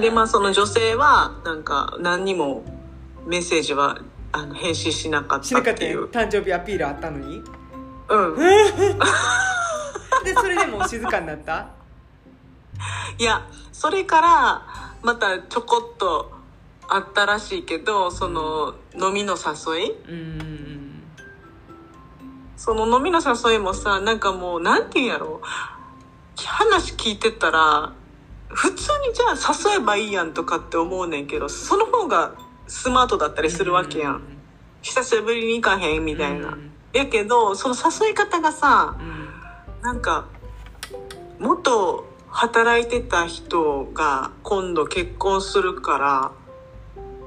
[0.01, 2.63] でまあその女性はなんか何にも
[3.25, 6.09] メッセージはあの返信しなかったっていう。
[6.09, 7.41] 誕生日アピールあったのに？
[8.09, 8.35] うん。
[10.23, 11.67] でそれでもう静かになった？
[13.17, 14.61] いやそれから
[15.01, 16.31] またちょこっと
[16.87, 21.01] あったらしいけどその飲みの誘い、うん、
[22.55, 25.41] その飲みの誘いもさなんかもうなんて言うんやろ？
[26.45, 27.93] 話聞いてたら
[28.49, 29.33] 普通にじゃあ
[29.73, 32.33] 誘えばいいやんとかって思うねんけどその方が
[32.67, 34.21] スマートだったりするわけやん、うん、
[34.82, 40.25] 久しぶりに行かへんみたいな、うん、やけどその誘い方がさ、うん、なんか
[41.39, 46.32] 元働いてた人が今度結婚するから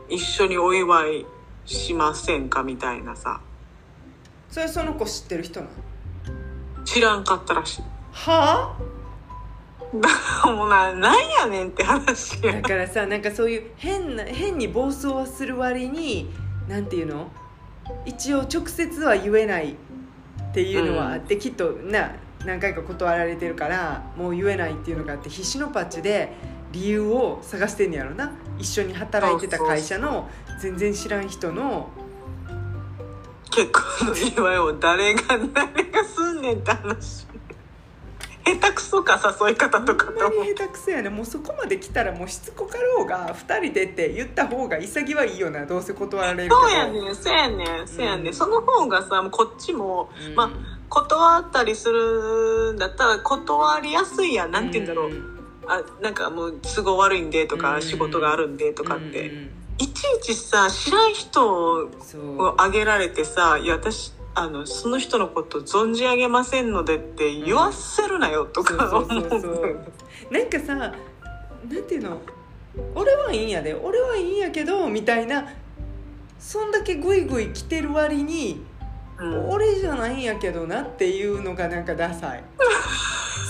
[0.09, 1.27] 一緒にお祝い
[1.67, 3.41] しませんかみたいなさ。
[4.51, 5.73] それその子知ってる人なの？
[6.85, 7.83] 知らんかったらしい。
[8.13, 8.90] はあ？
[10.47, 16.31] もうななんやねんって話だからさなんかそういう変な変に暴走はする割に
[16.69, 17.31] なんていうの？
[18.07, 22.13] 一応直接は言えないっていうのはあって、うん、きっとな
[22.45, 26.33] 何回か断られてるからもう言えないっていうのがあって必死のパッチで
[26.73, 28.33] 理由を探してんやろな。
[28.59, 30.29] 一緒に働いてた会社の
[30.61, 31.89] 全然知らん人の
[33.51, 35.23] 結婚の祝いを誰が
[35.53, 37.27] 誰がすんねんって話
[38.57, 41.09] 下手くそか誘い方とかほんまに下手くそやね。
[41.09, 47.15] もうそこまで来たらもうしつこかろうが2人でって言った方が潔はいいよなどうせ断られるそうやねん。
[47.15, 47.89] そうやねん。
[47.89, 50.51] そうやねん、うん、その方がさこっちも、うん、まあ
[50.89, 54.51] 断ったりするんだったら断りやすいやん。
[54.51, 55.41] なんて言うんだろう、うん。
[55.67, 59.31] あなんかもう都合悪いんでとか、仕事があるんでとかって、
[59.79, 69.11] いちいちさ知らん人をあげられてさ「いや私あのその人のこと存じ上げませんので」って言わせるなよとか思う。
[70.31, 70.95] なんかさなん
[71.87, 72.21] ていうの？
[72.95, 73.75] 俺はいいんやで。
[73.75, 75.47] 俺はいいんやけどみたいな
[76.39, 78.65] そんだけグイグイ来てる割に、
[79.19, 82.45] うん、俺じゃないんやけどなっていうのがなんかダサい。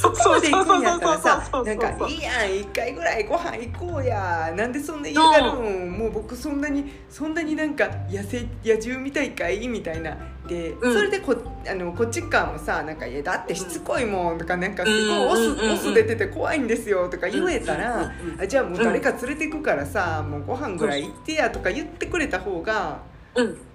[0.01, 4.53] そこまで行くんやったらさなんか「いいやん一回ぐらいご飯行こうや。
[4.57, 5.93] なんでそんな嫌がるん？
[5.93, 10.17] もう僕そんなにそんなになんか野生野獣みたいかい?」みたいな。
[10.47, 11.37] で、うん、それでこ
[11.69, 22.99] あのこっち側もさ「なんかいやだってしつこいもん」とかなんかすごいオス,、オス出てて怖いんですよとか言えたら、あじゃあもう誰か連れてくからさもうご飯ぐらい行ってやとか言ってくれた方が、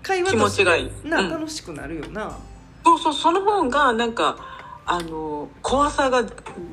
[0.02, 2.38] 会話としてな、楽しくなるよな。
[2.84, 4.38] そうそうその方がなんか
[4.88, 6.24] あの怖さが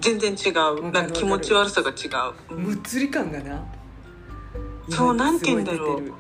[0.01, 0.90] 全然違う。
[0.92, 2.09] なんか気持ち悪さが違
[2.51, 2.55] う。
[2.55, 3.64] むっつり感がな。
[4.90, 6.12] そうなんて言うんだろう。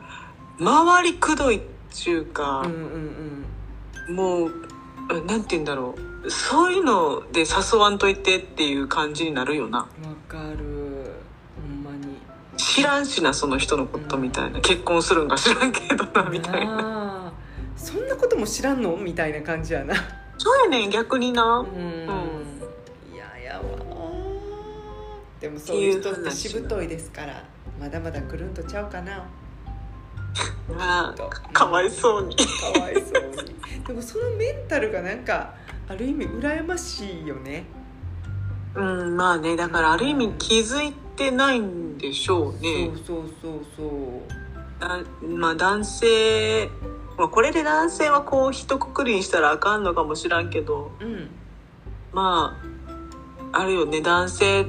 [0.58, 3.44] 周りくどいっちゅうか、うんうん
[4.08, 4.50] うん、もう
[5.26, 6.30] なんて言うんだろう。
[6.30, 9.80] そういうので誘わんといてっていう感じになるよな。
[9.80, 9.86] わ
[10.28, 11.12] かる。
[11.60, 12.16] ほんまに。
[12.56, 17.32] 知らんしなその人のことみたいな、うん、結婚するんか知らんけどなみたいな。
[17.76, 18.96] そんなことも知らんの？
[18.96, 19.94] みたいな感じやな
[20.42, 21.60] そうやねん逆にな。
[21.60, 22.44] うん。
[23.14, 23.62] いややわ。
[25.40, 27.44] でもそういう人ってしぶといですから
[27.78, 29.24] まだまだくるんとちゃうかな。
[30.76, 31.14] あ
[31.52, 32.34] かわいそうに。
[32.34, 33.54] かわいそうに。
[33.86, 35.54] でもそのメンタルがなんか
[35.88, 37.64] ある意味羨ましいよね。
[38.74, 44.22] うんまあねだからある意味気づいてないんでしょうね、うん、そうそうそう
[45.20, 45.28] そう。
[45.28, 46.68] まあ男性
[47.22, 51.30] まあ、これで男性はこう一括りにしたらあかんのかもしらんけど、うん、
[52.12, 52.58] ま
[53.52, 54.00] ああるよね。
[54.00, 54.66] 男性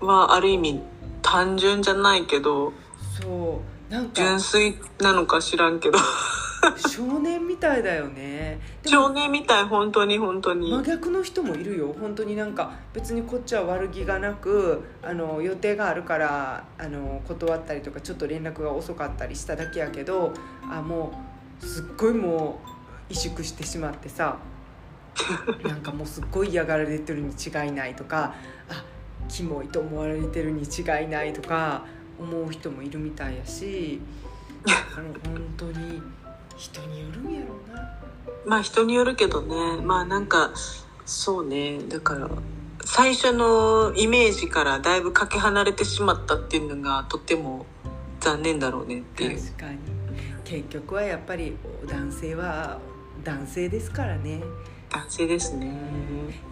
[0.00, 0.80] はある意味
[1.20, 2.72] 単純じゃないけど
[3.20, 3.60] そ
[3.90, 3.92] う。
[3.92, 5.98] なんか純粋なのか知らんけど。
[6.88, 8.58] 少年みたいだよね。
[8.86, 10.70] 少年みたい本当に本当に。
[10.70, 11.94] 真逆の人もいるよ。
[12.00, 20.32] 本当になんか別にこっちは悪気がなくあの予定があるからあの断ったりとかちょっと連絡が遅かったりしただけやけど
[20.70, 21.23] あもう
[21.60, 22.60] すっごいも
[23.10, 24.38] う萎縮してしまってさ
[25.62, 28.34] なんかもうすっごい嫌がられてるに違いないとか
[28.68, 28.84] あ
[29.28, 31.84] キモいと思われてるに違いないとか
[32.18, 34.00] 思う人もいるみたいやし
[34.66, 36.02] あの本当に
[36.56, 37.98] 人によるんやろうな。
[38.46, 40.52] まあ人によるけどねまあなんか
[41.06, 42.28] そうねだから
[42.84, 47.66] 最初のイメージからだいぶかけ離れてしまったっていうのがとても
[48.20, 49.38] 残念だろうねっていう。
[49.40, 50.03] 確かに
[50.44, 52.78] 結局はやっぱり男性は
[53.24, 54.42] 男性ですからね。
[54.90, 55.72] 男性ですね。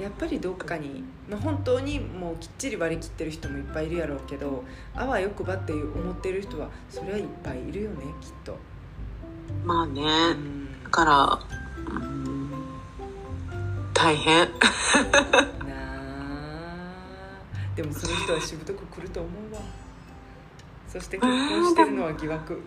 [0.01, 4.65] やっぱりどっかに、まあ、本当にもうきっちり割り切ってる人もいっぱいいるやろうけど
[4.95, 8.57] あわよくばって思ってる人はそれはいっぱいいるよねきっと、
[9.65, 10.83] まあね、うん。
[10.85, 11.39] だから
[11.95, 12.53] うん
[13.95, 14.49] 大変。
[14.51, 14.51] な
[16.75, 16.97] あ。
[17.77, 19.61] でもその人はしぶとく来ると思うわ。
[20.89, 22.61] そして結婚してるのは疑惑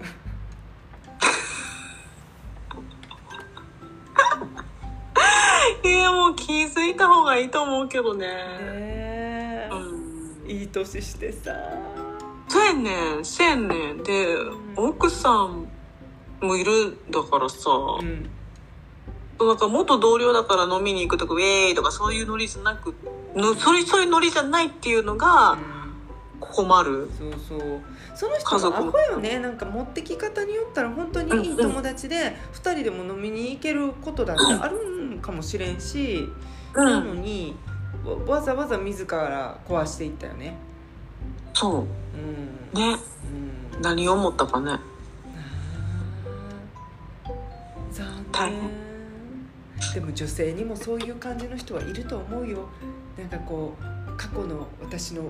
[5.84, 8.28] いやもう気づいた方がいいと思うけどね。
[8.28, 9.70] ねえ。
[9.72, 10.50] うん。
[10.50, 11.52] いい年してさ。
[12.48, 13.26] そうやねん。
[13.26, 14.04] そうやねん。
[14.04, 14.74] で、うん。
[14.76, 15.68] 奥さん
[16.42, 18.30] もいるだからさ、うん。
[19.40, 22.96] なんか元同僚だから飲みに行くとかウェーイとかそういうノリじゃなく
[23.36, 25.58] のそれそういうノリじゃないっていうのが
[26.40, 27.10] 困る？
[27.18, 27.82] そうそう。
[28.16, 28.78] その人の。
[28.78, 29.40] アホよね。
[29.40, 36.28] なんか持ってき方によったら本当にいい友達で2人でも飲みに行けることだってあるんかもしれんし、
[36.74, 37.56] うなんのに
[38.04, 40.56] わわざわざ自ら壊していったよね。
[41.54, 41.74] そう。
[41.74, 41.84] ん。
[41.84, 41.86] う
[42.76, 42.98] ね。
[43.76, 43.82] うん。
[43.82, 44.80] 何を思ったかね。
[47.92, 48.86] 残大念。
[49.94, 52.68] でも女性にもそういう感じの人はいると思うよ。
[53.18, 55.24] なんかこう過去の私の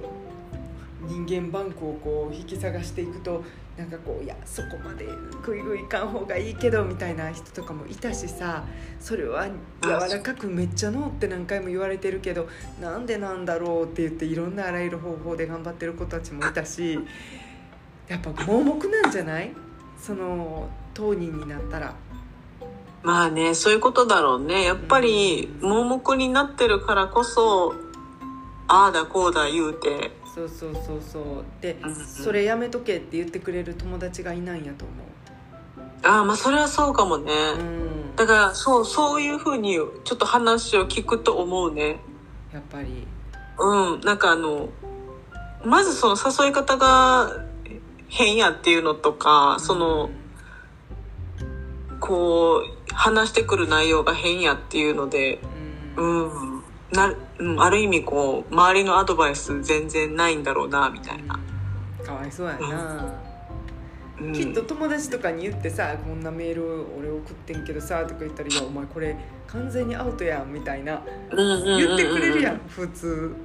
[1.07, 3.43] 人間バンクをこう引き探していくと
[3.77, 5.05] なんかこういやそこまで
[5.45, 8.63] グイグイいかん方がいいけどみたいな人とかもいたしさ
[8.99, 9.47] それは
[9.83, 12.47] 柔らかくめっちゃノーって何回も言われてるけど
[12.79, 16.99] なんでなんだろうって言っていろんなあらゆる方法で頑張ってる子たちもいたし
[18.07, 19.51] やっぱ盲目なんじゃない？
[19.99, 21.95] その当人になったら。
[23.03, 24.63] まあねそういうことだろうね。
[24.63, 27.73] やっぱり盲目になってるからこそ
[28.67, 31.23] ああだこうだ言うてそうそうそうそう。
[31.61, 31.95] でうんうん。
[31.95, 34.93] それやめとけって言ってくれる友達がいないんやと思
[36.03, 38.15] ああまあそれはそうかもね、ううん。
[38.17, 42.01] だからそうそういうふうにちょっと話を聞くと思うね。
[42.51, 43.07] やっぱり。
[43.57, 44.01] うん。
[44.01, 44.67] なんかあの
[45.63, 47.31] まずその誘い方が
[48.09, 50.09] 変やっていうのとかその
[52.01, 55.39] こう話してくる内容が変やっていうので。
[55.95, 56.49] うん。
[56.49, 56.54] うん
[56.91, 61.39] なうんある意味こう周りのアドバイス全然ないんだろうなみたいな、
[62.05, 63.19] かわいそうやな、
[64.21, 69.17] うん、きっと友達とかに言ってさ「こんなメール俺送ってんけどさ」とか言ったら「いやお前これ
[69.47, 71.01] 完全にアウトやん」みたいな。
[71.36, 73.36] 言言ってくれるやん普通。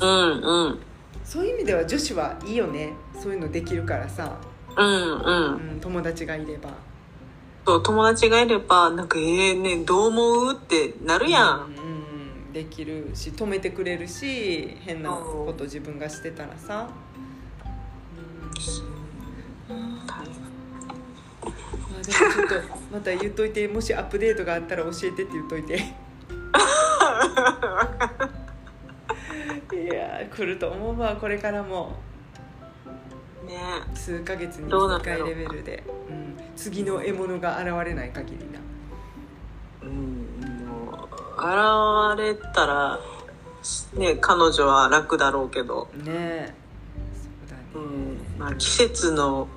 [0.00, 0.78] うんうん。
[1.24, 2.92] そういう意味では女子はいいよね。
[3.20, 4.36] そういうのできるからさ、
[4.76, 5.72] うんうん。
[5.72, 6.70] うん、友達がいれば。
[7.66, 11.99] そう友達がいればなんか「ええねどう思う?」ってなるやん、うんうん、
[12.52, 16.90] できるし止めてくれるし変なこと自分がしてたらさ、
[19.68, 19.96] うん。
[20.06, 22.54] まあでもちょっと
[22.92, 25.74] また言っといてもしアップデートがあったら教えてって言っといて。
[29.72, 31.92] いやー来ると思うわこれからも。
[33.46, 33.58] ね。
[33.94, 35.28] 数ヶ月に1どうなんだろう。
[35.28, 38.58] 回レベルで、うん、次の獲物が現れない限りな。
[39.82, 40.09] うん
[41.40, 43.00] もう現れたら
[43.94, 46.54] ね彼女は楽だろうけど、ねえ。
[47.14, 48.38] そうだね、うん。
[48.38, 49.48] まあ、季節の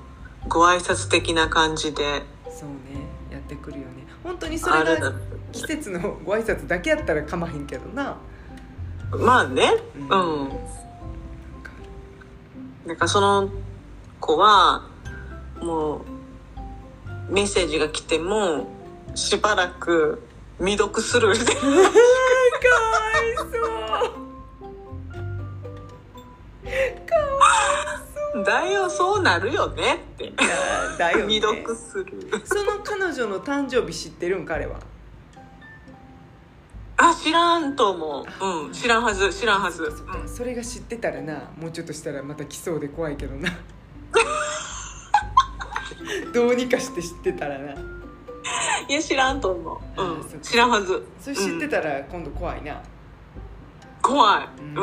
[0.47, 2.23] ご挨拶的な感じで。
[2.49, 3.07] そうね。
[3.31, 4.05] やってくるよね。
[4.23, 5.13] 本当にそれが
[5.51, 8.17] 季節のご挨拶だけやったらかまへんけどな。
[9.11, 9.71] まあね。
[9.95, 10.09] ううん
[10.47, 10.49] ん。
[12.86, 13.49] なんかその
[14.19, 14.86] 子は
[15.61, 16.01] もう
[17.29, 18.67] メッセージが来ても
[19.15, 20.21] しばらく
[20.59, 21.29] 未読する。
[21.33, 21.83] みたいなかわい
[23.37, 23.43] そ
[28.39, 28.43] う。
[28.45, 30.25] だよそうなるよねって。
[30.25, 30.33] いや
[30.97, 31.39] だよね。
[31.39, 32.05] 未読する。
[32.45, 34.79] その彼女の誕生日知ってるん彼は？
[36.95, 38.25] あ知らんと思う。
[38.45, 39.91] うん知らんはず知らんはず、
[40.27, 43.49] そそれが知ってたらなもうちょっとしたらまた来そうで怖いけどな。
[46.33, 47.73] どうにかして知ってたらな
[48.87, 51.05] いや知らんと思う、あうん知らんはず。
[51.19, 52.81] それ知ってたら今度怖いな。
[54.01, 54.47] 怖い。
[54.59, 54.75] うん、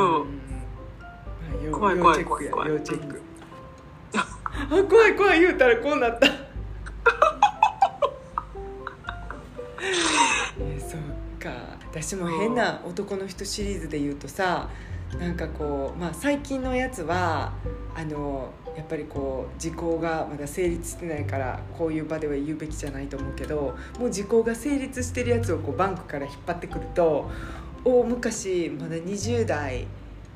[1.73, 2.71] 怖い要チェックや怖い怖い。
[2.71, 3.23] 要チェック。
[4.17, 4.27] あ
[4.89, 6.27] 怖い怖い言うたらこうなった。
[10.61, 11.01] えそっ
[11.39, 11.51] か。
[11.91, 14.69] 私も変な男の人シリーズで言うとさ
[15.19, 17.53] なんかこうまあ最近のやつは
[17.97, 27.31] あのやっぱりこう時効がまだ成立してないからこういう場では言うべきじゃないと思うけどもう時効が成立してるやつをこうバンクから引っ張ってくると
[27.85, 29.87] 大昔まだ20代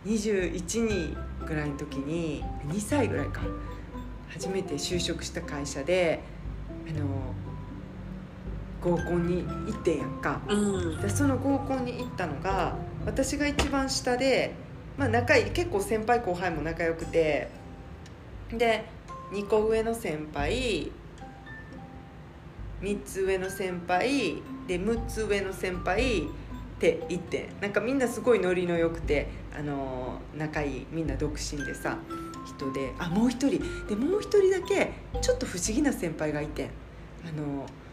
[0.04, 1.16] 212
[1.46, 3.40] ぐらいの時に2歳ぐらいか。
[4.34, 6.20] 初めて就職した会社で
[6.88, 7.06] あの
[8.80, 10.40] 合コンに行ってんやんか。
[10.48, 11.00] うん。
[11.00, 12.76] でその合コンに行ったのが
[13.06, 14.52] 私が一番下で、
[14.98, 17.48] まあ、仲いい結構先輩後輩も仲良くて
[18.52, 18.84] で
[19.32, 20.92] 2個上の先輩
[22.80, 26.26] 3つ上の先輩で6つ上の先輩っ
[26.78, 31.98] て言ってなんかみんなすごいノリの良くて、あの仲いいみんな独身でさ
[32.46, 32.92] 人で。
[32.98, 33.60] あもう一人。
[33.88, 34.92] でもう一人だけ
[35.22, 36.70] ちょっと不思議な先輩がいて
[37.24, 37.84] あのー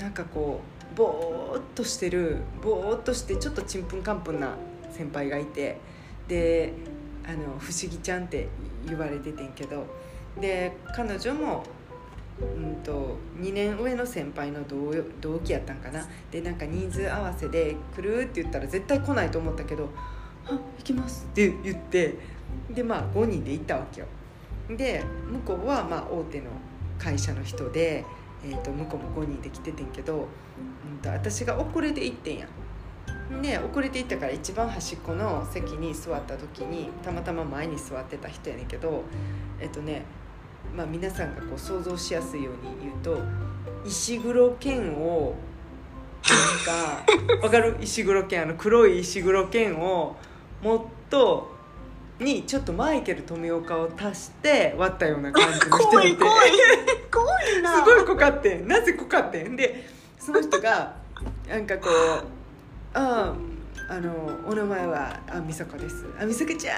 [0.00, 0.60] なんかこ
[0.94, 4.54] うぼーっとしてるぼーっとしてちょっとちんぷんかんぷんな
[4.92, 5.78] 先輩がいて。
[6.28, 6.74] で
[7.28, 8.48] あの不思議ちゃんって
[8.86, 9.86] 言われててんけど。
[10.40, 11.64] で彼女も、
[12.40, 16.06] うん、と2年上の先輩の同同期やったんかな。
[16.30, 19.88] でなんか人数合わせで「来る?」って言ったら絶対来ないと思ったけど
[20.46, 22.14] 「あ行きます」って言って
[22.70, 24.06] でまあ5人で行ったわけよ。
[24.76, 26.46] で向こうはまあ大手の
[26.98, 28.04] 会社の人で、
[28.44, 30.18] えー、と向こうも5人で来ててんけど、う
[30.94, 32.46] ん、と私が遅れて行ってんや。
[33.42, 39.02] で遅れて行ったから一番端っこの席に座った時にたまたま前に座ってた人やねんけど
[39.60, 40.02] えっとね
[40.76, 43.22] まあ皆さんがこう想像しやすいように言うと
[43.86, 45.34] 石黒剣を
[46.28, 47.76] なんか わかる？
[47.80, 50.16] 石黒剣あの黒い石黒剣を
[50.62, 51.56] もっと
[52.18, 55.88] にちょっとマイケル富岡を足して割ったような感じの人やって。
[55.88, 56.50] 怖い怖い。
[57.12, 57.76] 怖いな。
[57.76, 58.66] すごい濃かってん。
[58.66, 59.54] なぜ濃かってん？
[59.54, 59.86] で
[60.18, 60.96] その人が
[61.48, 62.24] なんかこう
[62.94, 63.34] 「あ
[63.88, 64.12] ああの
[64.46, 66.74] お名前はあ美坂です」「あ美坂ちゃ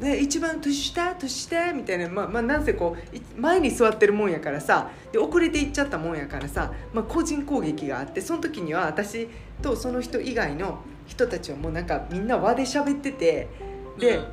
[0.00, 1.14] ん、ね、一番年下？
[1.14, 2.08] 年下」みたいな。
[2.08, 4.90] まあまあなんせこうい前に座ってるもんやからさ。
[5.12, 9.28] で遅れて行っちゃったもんやからさ、まあ、個人攻撃があってその時には私
[9.62, 13.48] とその人以外の人たちはもうなんかみんな輪で喋ってて。
[13.98, 14.24] で、うん。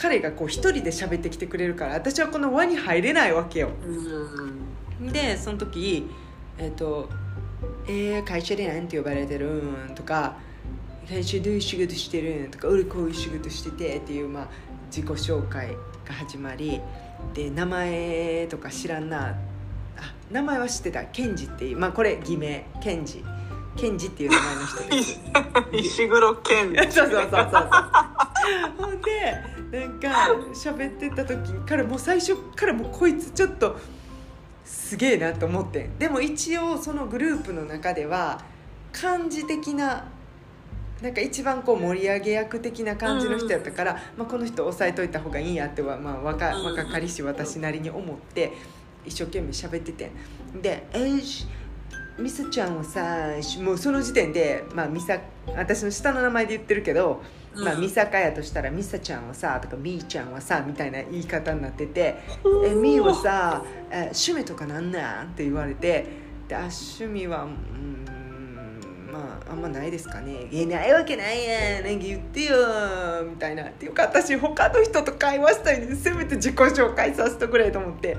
[0.00, 3.68] 彼がこう一人で喋ってきてくれるから私はこの輪に入れないわけよ。
[3.86, 5.12] うん。
[5.12, 6.08] でその時
[6.56, 7.10] 「えっ、と
[7.86, 9.46] えー、会社でなんて呼ばれてる
[9.90, 10.36] ん?」とか
[11.08, 14.48] 「会社どういう仕事してるん?」とか「俺こういう仕事してて」っていう、まあ、
[14.86, 15.68] 自己紹介
[16.06, 16.80] が始まり
[17.34, 19.34] で名前とか知らんなあ
[20.30, 23.24] 名前は知ってたケンジっていうまあこれ偽名ケンジ
[23.76, 25.20] ケンジっていう名前の人です。
[25.72, 27.70] 石黒剣 そうそうそうそうそう
[28.78, 30.08] ほんでなんか
[30.52, 33.76] 喋ってた時からもう最初からもうこいつちょっと
[34.70, 38.40] すげえなと思ってでも一応そのグループの中では
[38.92, 40.04] 漢字的な
[41.02, 48.52] なんか一番こう盛り上げ役的な感じの人やったから、まあ、この人押さえといた方がいいんやっては、まあ、若若かりし私なりに思って
[49.04, 50.10] 一生懸命喋ってて
[50.62, 51.46] で「えーし
[52.18, 55.18] ミサちゃんはさしもうその時点で、まあ、ミサ
[55.56, 57.22] 私の下の名前で言ってるけど、
[57.54, 57.80] まあ、うん。
[57.80, 62.16] ミサカやとしたら「ミサちゃんはさ」とか「ミーちゃんはさ」みたいな言い方になってて
[62.64, 66.06] 「えミーはさえ趣味とかなんなん?」って言われて
[66.48, 71.84] であ趣味はうーんまああんまないですかね「いやないわけないやん。
[71.84, 72.56] なんか言ってよ」
[73.28, 73.64] みたいな。
[73.64, 78.16] っていうか私他の人と会話したいのにせめて自己紹介させてくれと思って。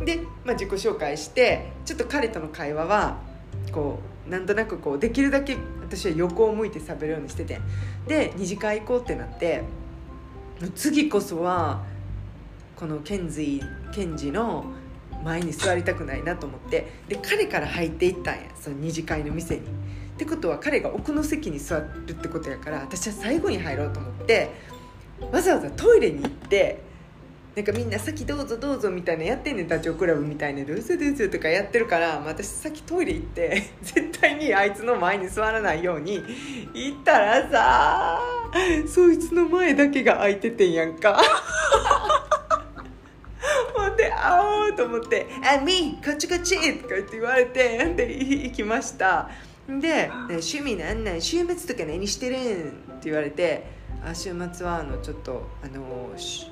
[0.00, 3.16] で、まあ、自己紹介してちょっと彼との会話は
[3.70, 7.60] こうなんとなくこうできるだけ私は横を向いて喋るようにしてて
[8.06, 9.62] で二次会行こうってなって
[10.74, 11.84] 次こそは
[12.76, 13.62] このケンジ
[13.92, 14.64] ケンジの
[15.24, 19.62] 前に座りたくないなと思ってで彼から入っていったんやその二次会の店に。
[20.14, 24.48] ってことは彼が奥の席に座るってことやから私は最後に入ろうと思って
[25.32, 26.80] わざわざトイレに行って
[27.56, 36.20] なんかみんな「先どうぞどうぞ」みたいなやってんねんダチョウ倶楽部みたいな「どうぞどうぞ」とかやってるから、まあ、私先トイレ行って 絶対にあいつの前に座らないように
[36.74, 38.20] 行ったらさ
[38.88, 41.20] そいつの前だけが空いててんやんか。
[43.74, 49.28] ほんで「あおー」と思って「あみこっちこっち」とか言って言われてで行きました
[49.68, 53.64] で「趣味なんなん週末とか何してるん?」って言われて
[54.06, 55.82] 「あ週末はあのちょっとあの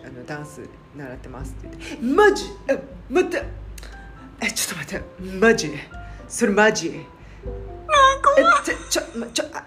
[0.04, 0.62] あのダンス
[0.96, 2.76] 習ってます」って言って「マジあ
[3.10, 3.42] 待って
[4.40, 5.04] えちょっと待って。
[5.38, 5.70] マジ
[6.28, 9.64] それマジえちょちょちょあ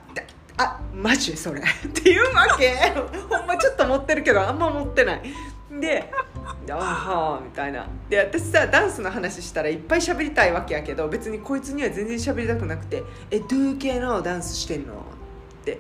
[0.58, 1.36] あマジ？
[1.36, 1.60] それ。
[1.62, 2.74] っていうわけ。
[3.30, 5.22] ほんまちょっと持ってるけどあんま持ってない。
[5.82, 6.12] で
[6.70, 7.86] あーはーみたいな。
[8.10, 14.94] で私さダンスの話したらいっぱい喋りたいわけやけど別にこいつには全然喋りたくなくて「えどういう系のダンスしてんの?」
[15.62, 15.80] って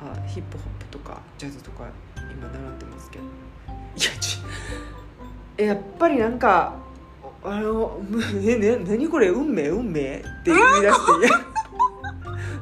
[0.00, 1.84] あヒップホップとかジャズとか
[2.16, 3.24] 今習ってますけど。
[3.24, 3.28] い
[5.58, 6.74] や やっぱりなんか
[7.42, 9.28] あのむえ ね何これ？
[9.28, 9.68] 運命？
[9.68, 10.18] 運命？
[10.18, 11.20] って言い出し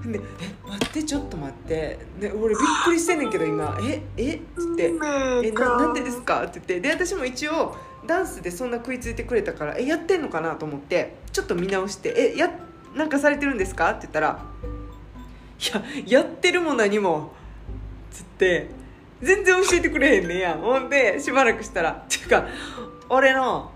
[0.05, 4.35] て でえ待ってちょっと待って、ね、俺びっくりしてんねんけど今「ええ？
[4.35, 4.93] っ?」つって
[5.43, 6.81] 「えななんでですか?」って言って。
[6.81, 7.75] で私も一応
[8.07, 12.51] ダンスでそんな食いついてくれたから「えやってんのかな?」と思ってちょっと見直して「えや
[12.95, 14.45] なんかされてるんですか?」って言ったら
[16.07, 17.33] 「いややってるも何も」
[18.15, 18.69] つって
[19.23, 20.55] 全然教えてくれへんねや。
[20.55, 22.47] ほんでしばらくしたらっていうか
[23.09, 23.73] 俺の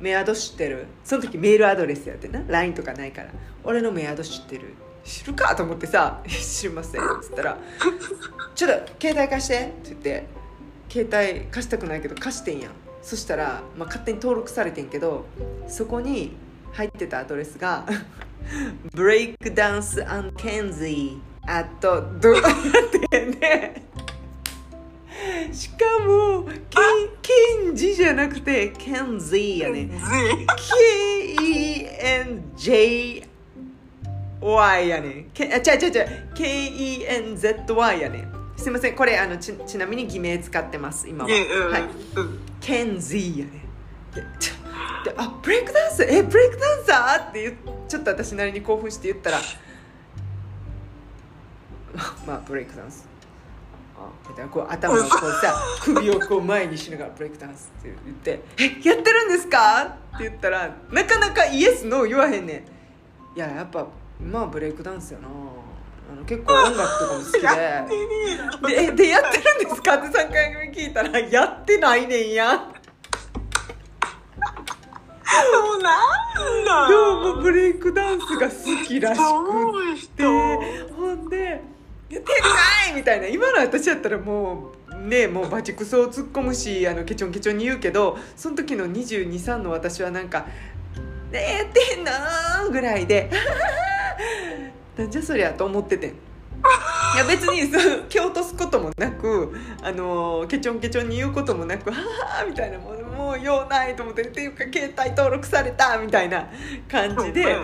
[0.00, 0.86] メアド知ってる？
[1.04, 2.42] その時メールアドレスやってな。
[2.48, 3.30] LINE とかないから。
[3.64, 4.74] 俺のメアド知ってる？
[5.04, 7.58] 知るかと思ってさ「知りません」っつったら
[8.54, 10.26] 「ちょっと携帯貸して」って言って
[10.88, 12.72] 携帯貸したくないけど貸してんやん。
[13.02, 15.26] そしたら、まあ、勝手に登録されてんけど
[15.66, 16.36] そこに
[16.72, 17.84] 入ってたアドレスが
[18.94, 20.04] 「ブレイクダンス
[20.36, 22.44] ケンズィあとどうやっ
[23.10, 23.82] てね
[25.52, 25.76] しか
[26.06, 26.48] も
[27.20, 27.32] ケ
[27.70, 29.88] ンジじゃなくてケンズィやね
[31.38, 33.28] K-E-N-J
[34.40, 36.28] Y やねけあ違う違う違う。
[36.34, 38.26] K-E-N-Z-Y やね
[38.56, 38.94] すいません。
[38.94, 41.40] これあのちちなみに偽名使ってます今は、はい
[42.16, 42.38] うん。
[42.60, 43.66] ケンズィやね
[45.16, 46.04] あブレイクダンス？
[46.04, 47.30] えブレイクダンサー？
[47.30, 47.56] って
[47.88, 49.40] ちょっと私なりに興奮して言ったら
[52.26, 53.06] まあブレイクダンス。
[53.98, 54.06] あ。
[54.28, 59.82] みたいなこう頭をこうさ首をこう前にしながらブレイクダンスって言って「えやってるんですか?」
[60.16, 62.64] って言ったらなかなかイエスノー言わへんね
[63.34, 63.86] んいややっぱ
[64.20, 65.28] まあブレイクダンスやな。
[65.28, 65.30] あ
[66.16, 67.40] の結構音楽とかも好きで。
[68.76, 69.94] でえでやってるんですか？
[69.94, 72.52] って3回目聞いたらやってないねんや。
[72.54, 72.66] も
[75.78, 75.96] うな
[76.60, 78.54] んだどうもブレイクダンスが好
[78.86, 80.24] きらしく人て。
[80.94, 81.62] ほんで
[82.12, 82.32] 「やってんか
[82.92, 90.46] い!」みたいな今の私やったらもうねもうバチクソを突っ込むしあのケチョンケチョンに言うけどその時の223の私はなんか
[91.32, 92.10] 「ねやってんの?」
[92.70, 93.30] ぐらいで
[94.96, 96.14] 「なんじゃそりゃ」と思っててん。
[97.14, 99.52] いや別にそう蹴落とすこともなく
[99.82, 101.96] あのケチョンケチョンに言うこともなく「は
[102.40, 106.48] あ」みたいなもうもう用ないと思ってっていうか携帯登録されたみたいな
[106.90, 107.56] 感じで、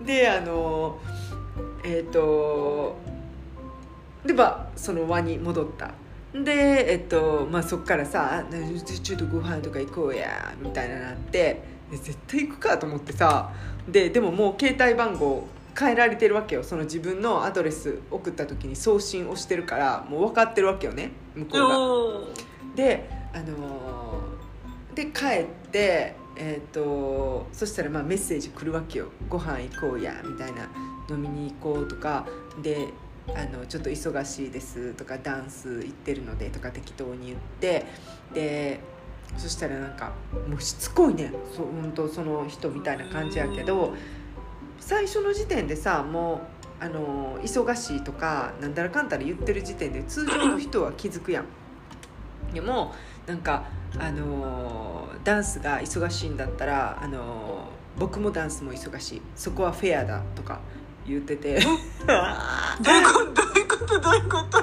[0.00, 0.98] であの
[1.84, 2.96] えっ、と
[4.26, 5.92] でまあその輪に戻った。
[6.34, 8.44] でえっとまあそっからさ
[9.02, 13.52] 「ちょっとご飯とか行こうや」みたいななってで絶対行くかと思ってさ
[13.88, 15.46] ででももう携帯番号
[15.78, 16.62] 変えられてるわけよ。
[16.62, 21.76] その自分のアドレス送った時に送信をしてるからもう分かってるわけよね向こうが。
[21.76, 23.96] うんであのー
[24.94, 30.68] で帰ってえっ、とそしたらまあメッセージ来るわけよ「ご飯行こうや」みたいな
[31.10, 32.26] 「飲みに行こう」とか。
[32.62, 32.88] で
[33.34, 37.84] あの「ちょっと忙しいです」とか「ダンス行ってるので」とか適当に言って
[38.32, 38.80] で
[39.36, 40.12] そしたらなんか
[40.48, 41.32] もうしつこいね。
[41.54, 43.94] そう本当その人みたいな感じやけど
[44.78, 46.42] 最初の時点でさも
[46.80, 51.44] うあの忙しいとかなんだらかんだら言ってる時点で通常の人は気づくやん。
[52.52, 52.94] でも
[53.26, 53.64] なんか
[53.98, 57.68] あのダンスが忙しいんだったらあの
[57.98, 59.22] 僕もダンスも忙しい。
[59.34, 60.60] そこはフェアだとか。
[61.08, 61.60] 言ってて。
[62.80, 63.42] どういうこと？
[63.42, 63.98] どういうこと？
[64.00, 64.56] どういうこと？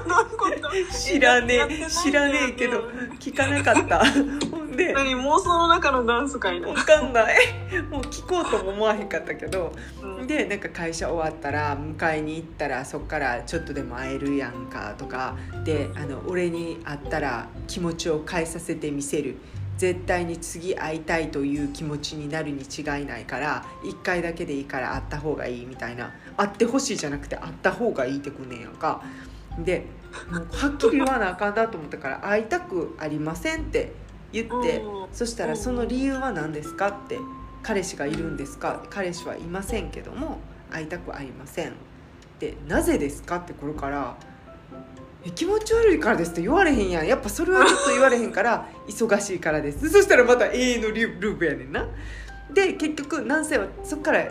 [0.91, 2.81] 知らねやってないえ知らねえけど
[3.19, 3.99] 聞かなかった。
[4.51, 5.15] ほんで何？
[5.15, 7.35] 妄想の中のダンスかいなわかんない。
[7.89, 10.27] もう聞こうとも思わへんかったけどうん。
[10.27, 19.37] でなんか会社終わったら迎えに行ったらそっからちょっとでも会えるやんかとかであの俺に会ったら気持ちを変えさせてみせる。
[19.75, 29.03] 絶対に次会いたいという気持ちになるに違いないから1回だけでいいから会った方がいいみたいな会ってほしいじゃなくて会った方がいいってくんねんやんか。
[29.59, 29.85] で
[30.31, 33.93] もうはっきり言わなあかんだと思ったから会いたくありませんって
[34.31, 35.07] 言ってうん。
[35.13, 37.19] そしたらその理由は何ですかって
[37.61, 38.83] 彼氏がいるんですか？
[38.89, 40.39] 彼氏はいませんけども
[40.71, 41.73] 会いたくありません
[42.39, 44.17] でなぜですかって来るから
[45.23, 47.07] え気持ち悪いからですって言われへんやん。
[47.07, 49.89] やっぱそれはちょっと言われへんから忙しいからです。
[49.89, 51.87] そしたらまた永遠のループやねんな。
[52.53, 54.25] で結局南西はそっから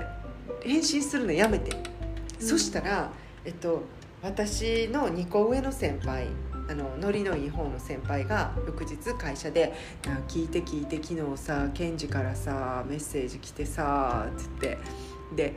[0.62, 1.91] 返信するのやめて、うん
[2.42, 3.10] そしたら
[3.44, 3.82] えっと
[4.22, 6.28] 私の2個上の先輩
[6.68, 9.72] あのノリのいい方の先輩が翌日会社で
[10.28, 14.78] 「聞いて聞いて昨日さケンジからさメッセージ来てさ」って
[15.34, 15.54] 言ってで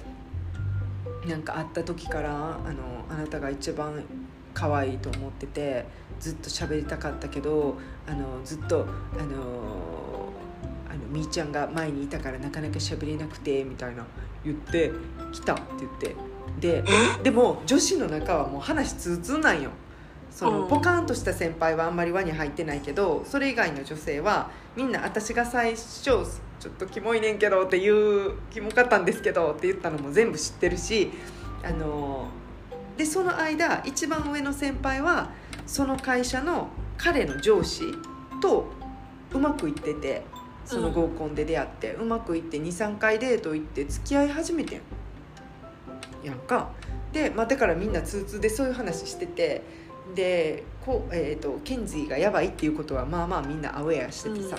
[1.27, 4.03] なんか会った時からあのあなたが一番
[4.53, 5.85] 可愛いと思ってて
[6.19, 7.77] ずっと喋りたかったけど
[8.07, 10.31] あのずっとあの
[10.89, 14.05] あのみーちゃんが前にいたからなかなか喋れなくてみたいな
[14.43, 14.91] 言って
[15.31, 16.34] 「来た」って言って。
[16.59, 16.83] で
[17.23, 19.71] でも女子の中はもう話通ずんないよ。
[20.31, 20.67] そのうん。
[20.67, 31.11] ポカーンとした先輩はあんまり輪に入ってないけどそれ以外の女性はみんな私が最初ちょっとキモいねんけどっていうキモかったんですけどって言ったのも全部知ってるし
[31.63, 32.27] あの
[32.97, 35.29] でその間一番上の先輩は
[35.65, 37.83] その会社の彼の上司
[38.41, 38.67] と
[39.31, 40.23] うまくいってて
[40.65, 44.81] その合コンで出会って、うまくいって23回デート行って付き合い始めてん
[46.25, 46.71] やんか。
[47.13, 49.61] で、まあ、だからみんな通通でそういう話してて
[50.13, 54.57] でこう、えー、とケンジーがやばいっていうことはまあまあみんなアウェアしててさ、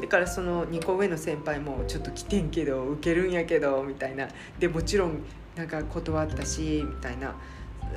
[0.00, 4.28] だからその2個上の先輩もちょっと来てんけど受けるんやけどみたいな。
[4.58, 5.22] でもちろん
[5.56, 7.34] なんか断ったしみたいな。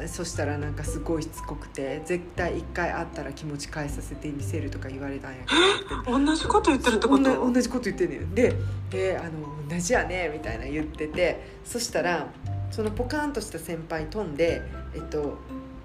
[0.06, 5.40] そしたらなんかすごいしつこくて絶対1回会ったら気持ち変えさせてみせるとか言われたんや
[6.06, 6.20] けど。
[6.26, 7.24] 同じこと言ってるってこと？
[7.24, 8.36] 同じ同じこと言ってんねん。
[8.36, 8.56] で
[8.92, 9.30] であの
[9.68, 11.60] 同じやねみたいな言ってて。
[11.66, 12.28] そしたら
[12.72, 14.62] そのポカーンとした先輩飛んで
[14.94, 15.38] えっと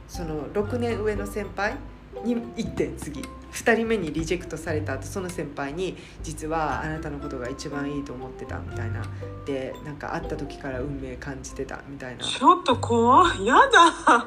[0.09, 1.77] その6年上の先輩
[2.25, 3.23] に行ってん次。
[3.55, 9.03] 2人目にリジェクトされた後その先輩に「実はあなたのことが一番いいと思ってた」みたいな。
[9.47, 12.25] でなんか会った時から運命感じてたみたいな。
[12.25, 13.55] ちょっと怖いや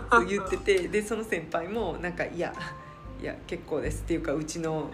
[0.10, 0.24] だ。
[0.26, 2.54] 言っててでその先輩もなんか「いや
[3.22, 4.90] いや結構です」っていうかうちの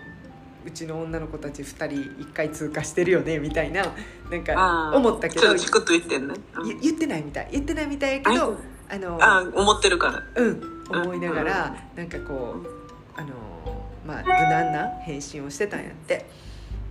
[0.66, 3.86] うちの女の子たち2人1回通過してるよねみたいな
[4.30, 8.57] なんか思ったけどちょっと言ってんねうん言言ってないみたい言ってないみたいやけど
[8.89, 10.24] あのあ思ってるから。
[10.36, 13.30] うん思いながらなんかこうあの
[14.05, 16.26] まあ無難な返信をしてたんやって。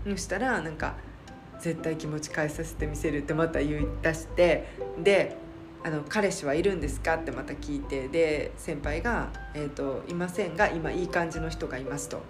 [0.05, 0.95] そしたらなんか
[1.61, 4.66] 「絶対気持ち変えさせてみせる」ってまた言い出して
[4.99, 5.37] で
[5.85, 12.23] あの「彼氏はいるんですか?」ってまた聞いてで先輩が、えーと「いませんが今いい感じの人がいます」と。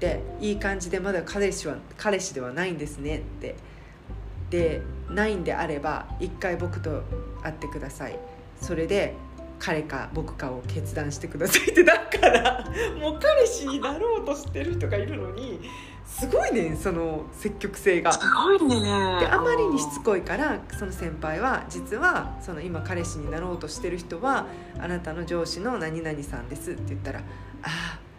[0.00, 3.54] で「いい感じでまだ彼氏は彼氏ではないんですね」って。
[4.50, 7.02] でないんであれば一回僕と
[7.42, 8.18] 会ってください
[8.60, 9.14] それで
[9.58, 12.64] 彼か僕かを決断してくださいってだから
[12.98, 15.60] もう彼氏になろうとしてる人がいるのに
[16.06, 18.12] すごいねその積極性が。
[18.12, 24.46] すごいねであまりにしつこいからその先輩は実はその今彼氏になろうとしてる人は
[24.80, 27.20] あなたの上司の何々さんですって言ったら
[27.62, 28.09] 「ああ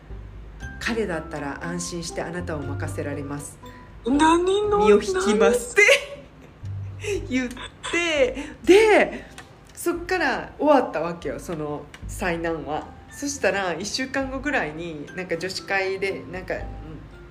[0.82, 3.58] 彼だったら安心してあなたを任せられます
[4.06, 7.50] 何の身を引きます」って 言っ
[7.92, 9.26] てで
[9.74, 13.00] そっから終わったわけよその災難は。
[13.12, 16.62] そしたら1週間後ぐらいになんか女子会でなんかうん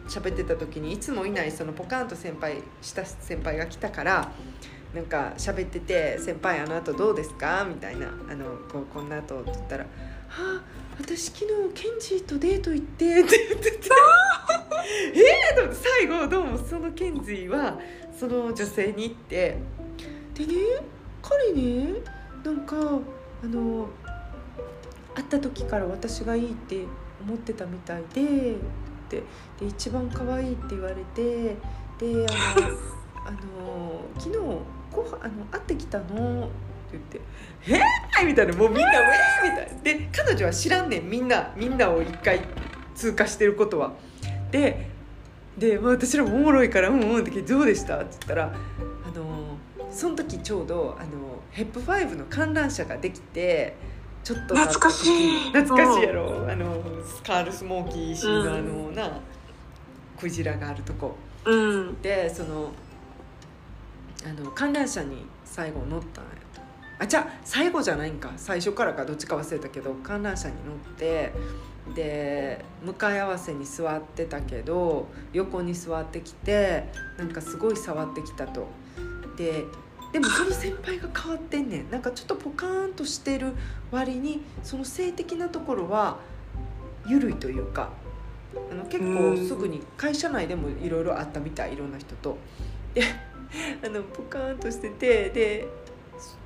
[0.08, 4.30] 喋ってた時にいつもいないそのポカーンと先輩した先輩が来たから
[4.94, 9.84] なんか喋ってて「先輩あの後どうですか?」みたいな「あのこうこんな後」って言ったら
[10.28, 10.62] 「はあ
[10.98, 13.88] 私昨日ケンジーとデート行って」って言ってて
[15.14, 17.78] えーと思って最後どうもそのケンジーは
[18.18, 19.58] その女性に行って。
[20.34, 20.54] でね
[21.22, 22.00] 彼ね
[22.42, 23.88] なんかあの
[25.14, 26.84] 会った時から私がいいって
[27.20, 28.56] 思ってたみたいでっ
[29.10, 29.22] て
[29.58, 31.56] で一番可愛いって言われて
[31.98, 32.66] であの
[33.26, 34.38] あの昨日
[34.90, 36.48] ご飯あの会ってきたの
[36.96, 37.20] って
[37.68, 37.80] 言って
[38.20, 42.40] 「えー!」みたいなもうみんな「ウェー!」みたいなで彼女は知らんねんみんなみんなを一回
[42.94, 43.92] 通過してることは。
[44.50, 44.88] で
[45.58, 49.56] で、まあ、私らもおもろいから「うんうん」って聞いて「どうでした?」って言ったらあの
[49.90, 51.08] その時ちょうどあの
[51.50, 53.74] ヘップファイブの観覧車ができて
[54.22, 56.46] ちょっと懐かしい懐かしいやろ？
[56.48, 59.20] あのスカールスモーキーシーのあのな、
[60.18, 62.70] クジラがあるとこうんでその
[64.24, 66.30] あの観覧車に最後乗ったんや
[67.00, 68.30] あじゃあ最後じゃないんか。
[68.36, 69.04] 最初からか。
[69.04, 69.94] どっちか忘れたけど。
[69.94, 71.32] 観覧車に乗って
[71.94, 76.84] で向かい合わせに座ってたけど横に座ってきて
[77.18, 78.68] なんかすごい触ってきたと。
[79.36, 79.64] で
[80.12, 81.90] でもその先輩が変わってんねん。
[81.90, 83.54] なんかちょっとポカーンとしてる
[83.90, 86.18] 割にその性的なところは
[87.08, 87.90] 緩いというか。
[88.70, 91.74] あの結構すぐに会社内でもいろいろあったみたい。
[91.74, 92.36] いろんな人と。
[92.92, 93.02] で
[93.84, 95.68] あのポカーンとしててで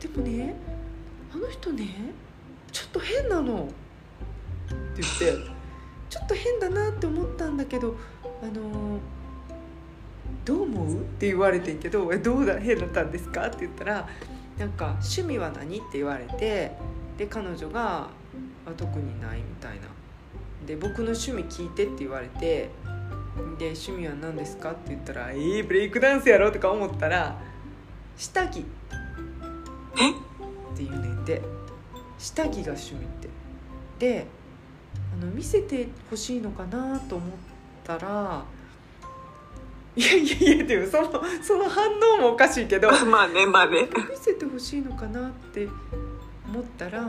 [0.00, 0.54] でもね
[1.32, 1.88] あの人ね
[2.72, 3.66] ちょっと変なのっ
[4.96, 5.50] て言って
[6.10, 7.96] ちょっと変だなって思ったんだけど
[8.42, 8.98] あの
[10.44, 11.00] どう思う？
[11.00, 12.58] って言われてんけど「どうだ？
[12.60, 14.08] 変だったんですか?」って言ったら
[14.58, 16.72] 「なんか趣味は何?」って言われて
[17.18, 18.08] で彼女が
[18.76, 19.82] 「特にない」みたいな
[20.66, 22.70] で僕の趣味聞いてって言われて
[23.58, 24.70] で趣味は何ですか？
[24.72, 27.38] って言ったら「えー、ブレイクダンスやろ?」とか思ったら
[28.16, 28.64] 「下着」
[29.98, 30.10] え？
[30.10, 30.14] っ
[30.76, 31.42] て言うねんで
[32.18, 33.28] 下着が趣味って。
[33.98, 34.26] で
[35.12, 37.30] あの見せてほしいのかなと思っ
[37.84, 38.44] たら
[39.96, 41.88] いやいやいやでもそのその反
[42.18, 43.88] 応もおかしいけど まあねまあね。
[44.10, 45.68] 見せてほしいのかなって
[46.48, 47.04] 思ったら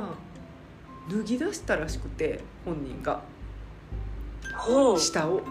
[1.10, 3.22] 脱ぎ出したらしくて本人が。
[4.98, 5.42] 下を。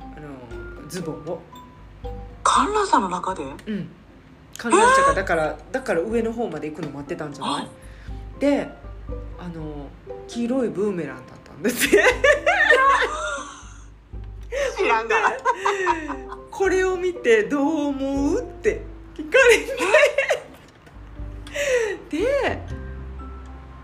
[0.00, 1.40] あのズボンを。
[2.42, 3.44] 観覧車の中で？
[3.66, 3.88] うん
[4.60, 7.68] 観覧車がだからだから上の方まで行くの待ってたんじゃない？
[8.40, 8.68] で
[9.38, 9.88] あの
[10.28, 11.86] 黄色いブーメランだったんです。
[11.96, 12.02] よ
[14.76, 15.32] 知ららんから
[16.50, 18.40] これを見てどう思う？
[18.40, 18.82] って
[19.16, 19.58] 聞かれ
[22.10, 22.18] て。
[22.18, 22.62] で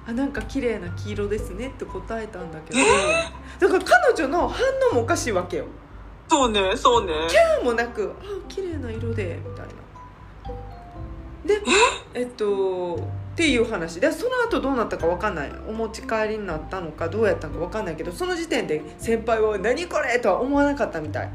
[0.07, 2.79] あなんか綺麗な黄色ですねって答えたんだけど、
[3.61, 4.61] だから彼女の反
[4.93, 5.65] 応もおかしいわけよ。
[6.29, 7.13] そうねそうね。
[7.59, 9.73] でもなく「あ綺麗な色で」みたいな
[11.47, 11.61] で
[12.15, 12.99] えっとっ
[13.37, 14.01] ていう話。
[14.01, 15.53] でその後どうなったか分かんない。
[15.69, 21.31] お持ち帰りになったのかどうやったのか分かんないけどその時点で先輩は「何これ!」とは思わなかったみたい。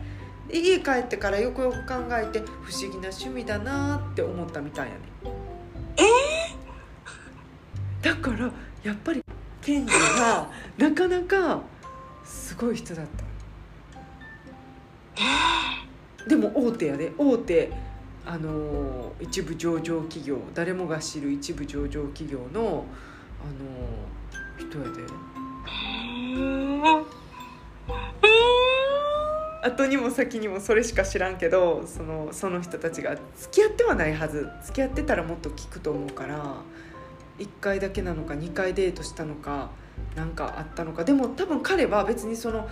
[0.48, 5.00] で家帰ってからよくよく考えて不思議な趣味だなって思ったみたいやね。
[5.98, 6.04] え
[8.02, 8.52] だから
[8.84, 9.24] やっぱり
[9.62, 11.62] ケンジがなかなか
[12.26, 13.24] すごい人だった。
[16.28, 17.12] でも大手やで。
[17.18, 17.72] 大手
[18.26, 22.86] あの一部上場企業誰もが知る一部上場企業の、
[23.42, 24.02] あの
[24.58, 25.02] 人やで、
[29.64, 34.48] 後にも先にもそれしか知らんけどそのその人たちが付き合ってはないはず。
[34.64, 36.56] 付き合ってたらもっと聞くと思うから
[37.40, 39.72] 1回だけなのか2回デートしたのか
[40.16, 41.04] 何かあったのか。
[41.04, 42.68] でも多分彼は別にその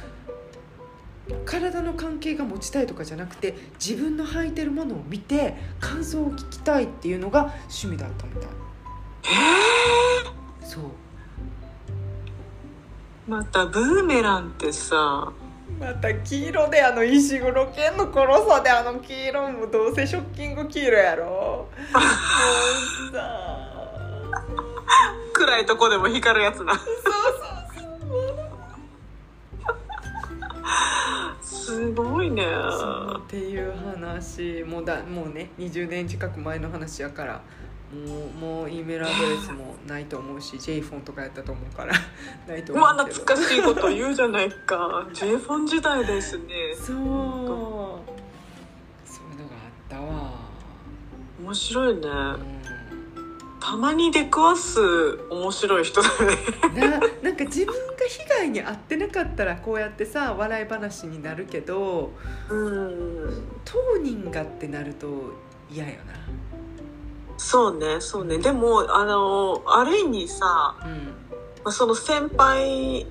[1.45, 8.49] 体の関係が持ちたいとかじゃなくて自分の履いてるものを見て感想を聞きたいっていうのが趣味だったみたい。
[10.63, 10.83] そう。
[13.27, 15.31] またブーメランってさ。
[15.79, 21.25] また黄色であの石黒剣の殺さであの黄色もどうせショッキング黄色やろ。
[21.27, 21.67] も
[23.11, 23.59] うさ。
[25.33, 26.73] 暗いとこでも光るやつな。
[26.73, 27.58] そうそう
[31.41, 32.43] すごいね。
[32.43, 37.41] そうっていう話もうだもうね20年近く前の話やから
[37.93, 41.93] もうもう E メールアドレスもないと思うし J フォンとかやったと思うから
[42.47, 43.03] ないと思うけど。
[43.09, 45.07] 懐かしいこと言うじゃないか。
[45.13, 46.45] J フォン時代ですね。
[46.75, 46.85] そう。
[46.85, 48.03] そういうの
[49.47, 50.31] があったわ、
[51.41, 52.01] 面白いね。
[52.01, 52.05] う
[52.55, 52.58] ん
[53.59, 54.79] たまに出くわす
[55.29, 56.09] 面白い人だ
[56.73, 56.89] ね。
[56.89, 62.11] ななんか自分が被害に遭ってなかったらこうやってさ笑い話になるけど
[62.49, 63.43] うん。
[63.65, 65.33] 当人がってなると
[65.69, 65.99] 嫌よ
[67.37, 68.37] そうねそうね。
[68.37, 70.93] でもあのある意味さなうん。
[71.63, 73.05] まあその先輩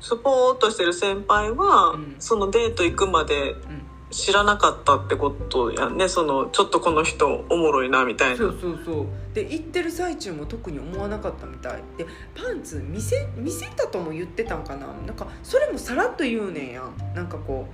[0.00, 2.16] スポーっとしてる先輩は、うん。
[2.18, 3.79] そのデート行くまでうん
[4.10, 6.08] 知らなかったってことやね。
[6.08, 8.36] そのちょっとこの人おもろいなみたいな。
[8.36, 9.06] そうそうそう。
[9.34, 11.82] で行ってる最中も特に思わなかったみたい。
[11.96, 14.88] でパンツ見せ見せたとも言ってたんかな。
[15.06, 17.14] なんかそれもさらっと言うねんやん。
[17.14, 17.66] なんかこ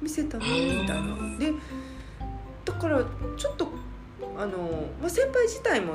[0.00, 0.44] う見せたね
[0.82, 1.38] みたいな。
[1.38, 1.52] で
[2.64, 3.02] だから
[3.36, 3.68] ちょっと
[4.36, 4.58] あの、
[5.00, 5.94] まあ、先輩自体も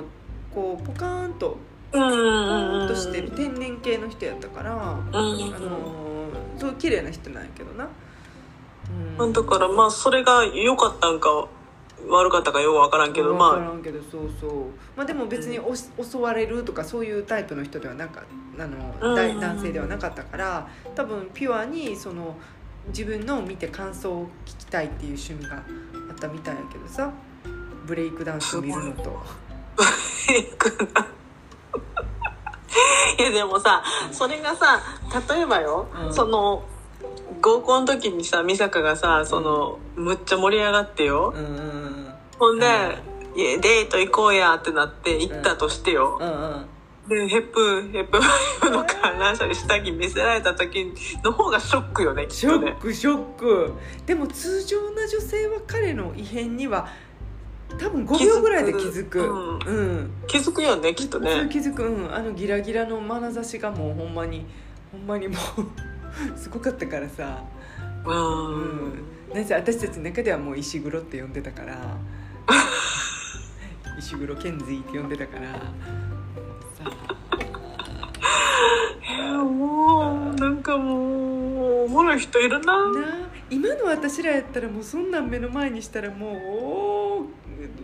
[0.53, 1.57] こうポカーンと
[1.91, 5.89] うんポうんーンとしてる天然系の人やったから、あうんの
[6.57, 7.87] そう綺麗な人なんやけどな、
[9.17, 11.47] うん、だからまあそれが良かったんか
[12.09, 13.51] 悪かったかよく分からんけど分まあ。
[13.53, 14.65] からんけどそうそう。
[14.95, 18.23] まあでも別におし襲われるとかそういうタイプの人ではなか
[18.59, 19.39] あの、大うん。
[19.39, 22.35] 男性ではなかったから多分ピュアにその
[22.87, 27.11] 自分のを見て感想を聞きたいっていう趣味があったみたいやけどさ。
[27.85, 29.21] ブレイクダンス見るのと。
[33.19, 34.81] いやでもさそれがさ
[35.29, 36.13] 例えばよ、うん。
[36.13, 36.63] その
[37.41, 46.27] 合コンの時にさ美坂がさそのむっちゃ盛り上がってよ、うんうんほんで、ういやデート行こうやってなって行ったとしてよ、うん。
[46.27, 46.65] うん
[47.07, 52.71] でヘップヘップファイブの観覧車に下着見せられた時の方がショックよねきシっとね。
[52.71, 53.73] ョックショック。
[54.05, 56.87] でも通常な女性は彼の異変には
[57.77, 59.19] 多分5秒ぐらいで気づく。
[59.19, 60.11] 気づくうん。
[60.27, 61.49] 気づくよねきっとね。
[61.51, 64.45] 気づく、うん、あのギラギラの眼差しがもうほんまに
[64.93, 65.37] ほんまにもう
[66.35, 67.43] すごかったからさ、
[68.05, 68.15] ううん。
[68.89, 69.03] ん、
[69.33, 71.97] なんせ私たちの中ではもう石黒って呼んでたから。
[73.97, 75.47] 石黒ケンズイって呼んでたから。
[75.47, 75.59] さ
[79.15, 82.91] いやもうなんかもうおもろい人いるな。
[82.91, 83.29] な。
[83.49, 86.37] 今の私らやったらもうそんなん目の前にしたらもう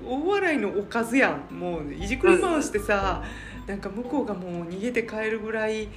[0.07, 1.53] 大大笑いのおかずやん。
[1.53, 3.23] もういじくり回してさ、
[3.67, 5.88] なんか向こうがもう逃げて帰るぐらいい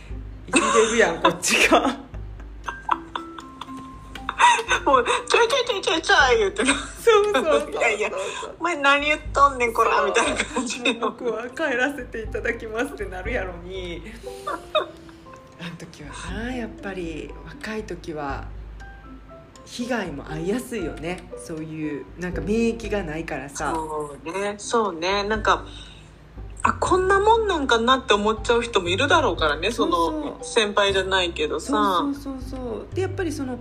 [0.52, 2.11] じれるやんこっちが。
[4.84, 6.68] もうちょいちょいちょいちょいちょい言ってる。
[6.74, 8.10] そうそうそういやいや
[8.58, 14.02] お前何言っとんねんこらみたいな感じで僕は帰らせていただきますってなるやろに。
[15.60, 18.46] あの時はなやっぱり若い時は
[19.64, 21.28] 被害も遭いやすいよね。
[21.38, 23.72] そういうなんか免疫がないからさ。
[23.72, 25.22] そうねそうね。
[25.24, 25.64] なんか
[26.64, 32.02] あこんなもんなんかなって思っちゃう人もいるだろうからねその先輩じゃないけどさ。
[32.02, 32.94] そうそうそうそう。
[32.94, 33.58] でやっぱりその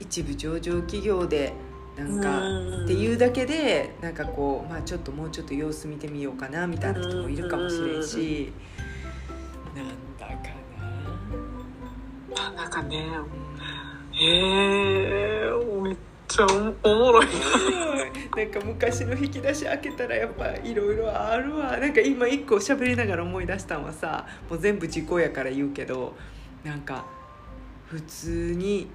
[0.00, 1.52] 一部上場企業で
[1.96, 2.84] なんかうん。
[2.84, 8.52] っていうだけでなんかこう、まあ、ちょっともうちょっと様子見てみようかなみたいな人もいるかもしれんし。
[9.76, 9.86] なん
[10.18, 10.50] だか
[12.34, 12.62] な。
[12.62, 13.06] なんかね
[14.12, 15.50] へえ
[15.82, 15.96] めっ
[16.26, 16.46] ちゃ
[16.84, 17.26] おおもろい。
[18.36, 21.76] なんか昔の引き出し開けたらやっぱいろいろあるわ。
[21.76, 26.14] なんか今一個喋りながら思い出したのはさもう全部時効やから言うけど
[26.64, 27.04] なんか
[27.86, 28.88] 普通に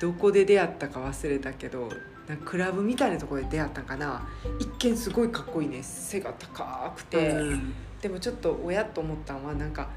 [0.00, 1.88] どこで出会ったか忘れたけど
[2.28, 4.28] なんかクラブみたいなところで出会ったんかな。
[4.58, 5.82] 一見すごいかっこいいね。
[5.82, 7.74] 背が高くて、うん。
[8.02, 9.88] でもちょっと親と思ったのはなんか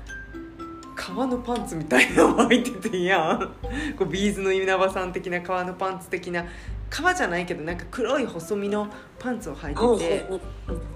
[0.96, 3.40] 革のパンツみたいなの履いててんやん。
[3.98, 6.46] こうビーズの稲葉さん的な革のパンツ的な。
[6.90, 8.88] 革じゃないけどなんか黒い細身の
[9.18, 10.42] パンツを履いてて。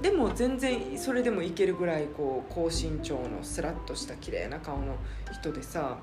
[0.01, 4.95] でも全然それでもいけるぐらいこう高身長のスラッとした綺麗な顔の
[5.33, 5.97] 人でさ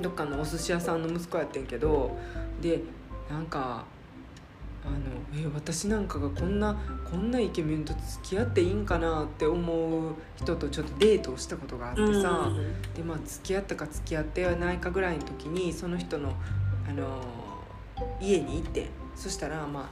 [0.00, 2.16] どっかのお寿司屋さんの息子やってんけど
[2.60, 2.80] で
[3.28, 3.84] なんか
[4.82, 4.98] あの
[5.38, 6.78] え私なんかがこんな
[7.10, 12.50] こんなイケメンと付き合っていいんかなって思う人とちょっとデートをしたことがあってさ、
[12.94, 16.32] でまあ付き合ったか付き合ってはないかぐらいの時にその人の、
[16.88, 17.50] あのー
[18.20, 19.88] 家に行ってそしたらまあ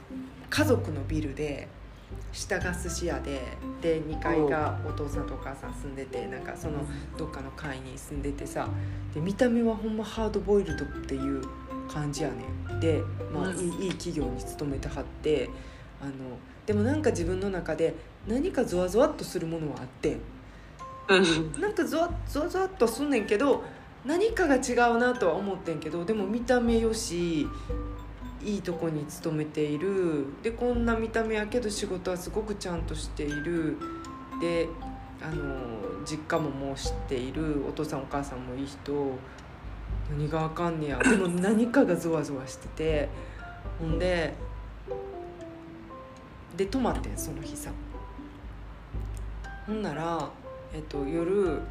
[0.49, 1.67] 家族のビルで
[2.31, 3.41] 下が寿司屋で
[3.81, 6.79] で2階がお父さんとお母さん住んでてなんかその
[7.17, 8.67] どっかの階に住んでてさ
[9.13, 11.41] で見た目はほんまハードボイルドっていう
[11.91, 12.79] 感じやねん。
[12.79, 13.01] で、
[13.33, 13.57] まあ、うん。
[13.57, 15.49] いいいい企業に勤めてはって
[16.01, 16.11] あの
[16.65, 17.95] でもなんか自分の中で
[18.27, 20.17] 何かゾワゾワっとするものはあって
[21.59, 23.63] なんかゾワゾワゾワっとすんねんけど
[24.05, 27.47] 何かが違うなとは思ってんけどでも見た目よし
[28.41, 30.25] いいとこに勤めている。
[30.41, 33.77] でこんな見た目やけど仕事はすごくちゃんとしている。
[34.41, 34.67] で
[35.21, 37.65] あの実家ももう知っている。
[37.67, 39.11] お父さんお母さんもいい人。
[40.09, 40.99] 何があかんねや。
[40.99, 43.09] でも何かがゾワゾワしてて。
[43.79, 44.33] ほんで
[46.55, 47.71] で泊まってんその日さ。
[49.65, 50.29] ほんなら、
[50.73, 51.61] えっと、夜、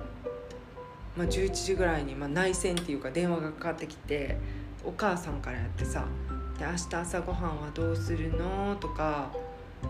[1.16, 4.38] まあ、11時ぐらいに、まあ、内線っていうか電話がかかってきて
[4.84, 6.06] お母さんからやってさ
[6.58, 9.30] 「で明日朝ごはんはどうするの?」とか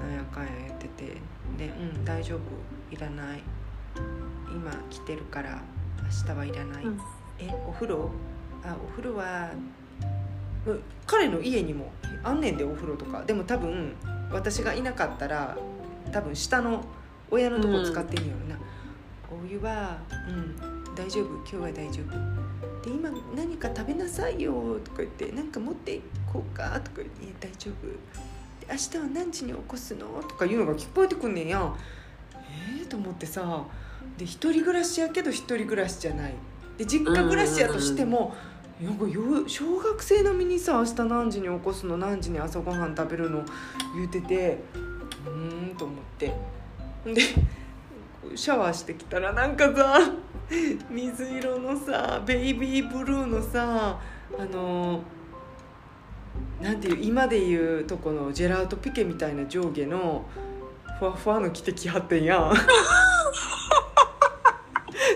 [0.00, 1.04] なんやかんや言ってて
[1.56, 2.40] 「でうん大丈夫？
[2.94, 3.40] いらない
[4.50, 5.60] 今来てるから
[6.02, 7.00] 明日はいらない」うん
[7.38, 8.10] えお風呂
[8.64, 9.50] あお風呂は
[10.66, 11.90] うん彼の家にも
[12.22, 13.22] あんねんでお風呂とか。
[13.24, 13.94] でも多分
[14.30, 15.56] 私がいなかったら
[16.12, 16.84] 多分下の
[17.30, 18.58] 親のとこ使ってんやろな、
[19.30, 19.98] お湯は
[20.28, 21.26] うん大丈夫？
[21.36, 26.02] 今日は大丈夫で今何か食べなさいよとか言って何か持ってい
[26.32, 27.86] こうかとか言って大丈夫？
[27.86, 30.06] で明日は何時に起こすの？
[30.22, 31.58] とかいうのが聞こえてくんねんや。
[31.58, 31.74] ん
[32.78, 33.64] えー、と思ってさ。
[34.16, 36.34] で一人暮らしやけど一人暮らしじゃない。
[36.76, 38.34] で実家暮らしやとしても
[38.80, 41.96] なんかよ小学生並みにさ明日何時に起こすの？
[41.96, 43.44] 何時に朝ごはん食べるの？
[43.96, 44.58] 言うてて
[45.26, 46.34] うーんと思って。
[47.04, 47.22] で
[48.34, 49.98] シャワーしてきたらなんかさ
[50.90, 53.98] 水色のさベイビーブルーのさ
[54.38, 55.00] あの
[56.60, 60.26] なんていう今でいうとこのジェラートピケみたいな上下の
[60.98, 62.52] ふわふわの着てきはってんやん。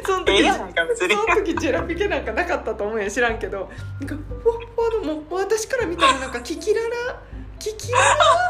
[0.04, 3.70] その時その時ジェラピケなんかなかったと思うやん知らんけど。
[4.00, 7.20] なんかふわふわのもう私から見たらなんかキキララ
[7.58, 8.04] キキララ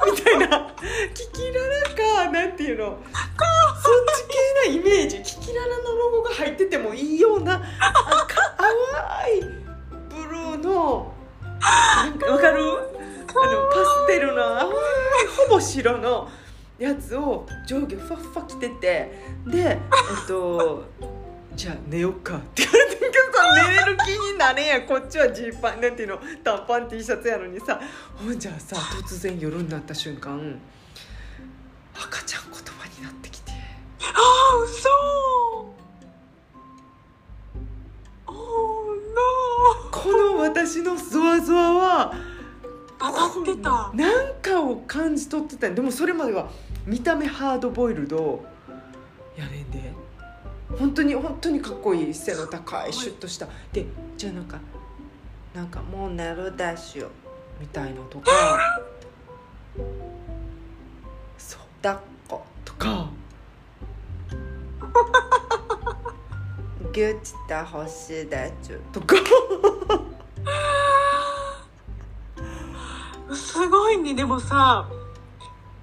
[0.06, 0.74] みたいな。
[1.14, 2.84] キキララかなんていうの。
[2.84, 4.24] そっち
[4.64, 5.22] 系なイメージ。
[5.22, 8.68] キキララのロゴが入っててもいいような赤淡
[9.38, 9.40] い
[10.08, 11.12] ブルーの
[11.62, 12.62] わかる？
[12.64, 14.72] あのパステルのほ
[15.48, 16.28] ぼ白の
[16.78, 19.12] やつを上下ふわふわ着てて
[19.46, 19.78] でえっ
[20.26, 20.84] と
[21.54, 24.86] じゃあ寝よっかって言われてんけどさ寝れる気になれんやん。
[24.86, 27.80] こっちはジーパンなんていうの短パン T シャツやのにさ
[28.16, 30.58] ほんじゃあさ突然夜になった瞬間
[31.94, 33.52] 赤ちゃん言葉になってきて。
[34.02, 34.18] あ
[34.64, 34.88] 嘘
[38.26, 38.81] おー
[39.90, 42.14] この私のゾワゾワは
[42.98, 46.50] 当たってたなんかを感じ取ってたんでもそれまでは
[46.86, 48.44] 見た目ハードボイルド。
[49.36, 49.92] やねんで。
[50.78, 53.48] 本当に本当にかっこいい背の高いシュッとした。
[53.72, 53.86] で
[54.16, 54.58] じゃあなんか
[55.54, 57.10] なんかもう寝るだしよ
[57.60, 58.30] みたいのとか。
[61.38, 61.60] そう。
[61.82, 61.98] 抱っ
[62.28, 63.10] ことか
[66.92, 69.16] ギュッした星だちゅとか。
[73.34, 74.86] すごいねでもさ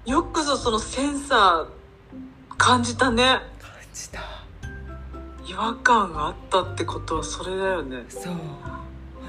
[0.06, 3.40] よくぞそのセンサー感じたね。
[3.58, 4.20] 感じた。
[5.46, 8.04] 違和感があったってことはそれだよね。
[8.08, 8.34] そう。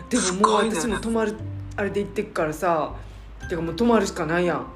[0.10, 1.36] でももう私も泊まる
[1.78, 2.94] あれで行ってくからさ
[3.50, 4.68] てかもう泊まるしかないやん。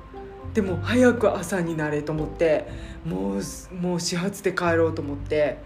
[0.54, 2.68] でも早く朝になれと思って
[3.06, 3.42] もう
[3.76, 5.60] もう始発で帰ろうと思って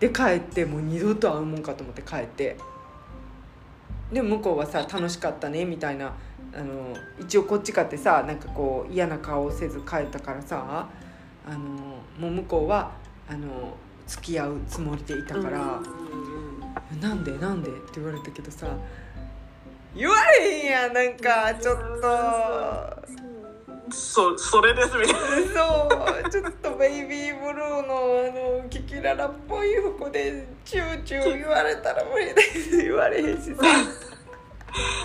[0.00, 2.56] で帰ってもう二度と会うもんかと思って帰って
[4.12, 6.12] で向こうはさ楽しかったねみたいな
[6.54, 10.88] あの一応こっちかってさなんかこう嫌な顔をせず帰ったからさ
[11.46, 11.58] あの
[12.18, 12.92] もう向こうは
[13.28, 13.74] あの
[14.06, 15.80] 付き合うつもりでいたから
[17.02, 18.66] 「なんでなんで?」って言われたけどさ
[19.94, 23.17] 言われへんやんなんかちょっと。
[23.90, 25.18] そそれですみたいな。
[25.52, 32.76] そうちょっとベイビーブルーのあのキキララっぽい服でチューチュー言われたら無理です。
[32.76, 33.62] 言われへんしさ。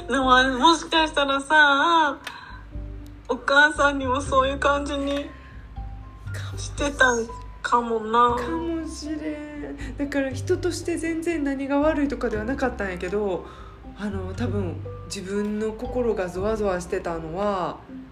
[0.08, 2.20] でももしかしたらさ
[3.30, 5.30] お母さんにもそういう感じに
[6.58, 7.28] してたん
[7.62, 8.36] かもな。
[8.36, 9.98] かもしれん。
[9.98, 13.46] だから人として全然何が悪いとかではなかったんやけど
[13.98, 14.76] あの多分
[15.06, 18.03] 自分の心がゾワゾワしてたのは一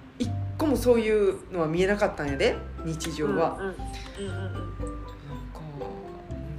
[0.61, 2.55] 個もそういうのは見えなかったんやで
[2.85, 4.31] 日常は、うんうん。
[4.31, 5.61] うんうんなんか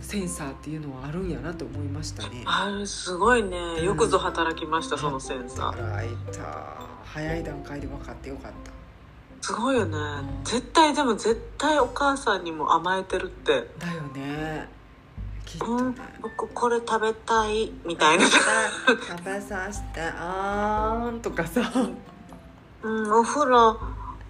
[0.00, 2.42] センサーっていうのはあるんやなと思いましたね。
[2.44, 3.82] あれすごいね。
[3.82, 5.72] よくぞ働きました、そのセンサー。
[5.72, 6.42] 働いた。
[7.04, 8.72] 早い段階で分かってよかった。
[9.40, 9.96] すごいよね。
[10.44, 13.68] 絶対でも絶対お母さんにも甘えてるって。
[13.78, 14.68] だよね。
[15.46, 18.24] きっとうんね、僕これ食べたいみたいな。
[18.26, 21.72] 食べさせてあーんとかさ
[22.82, 23.78] うんお風呂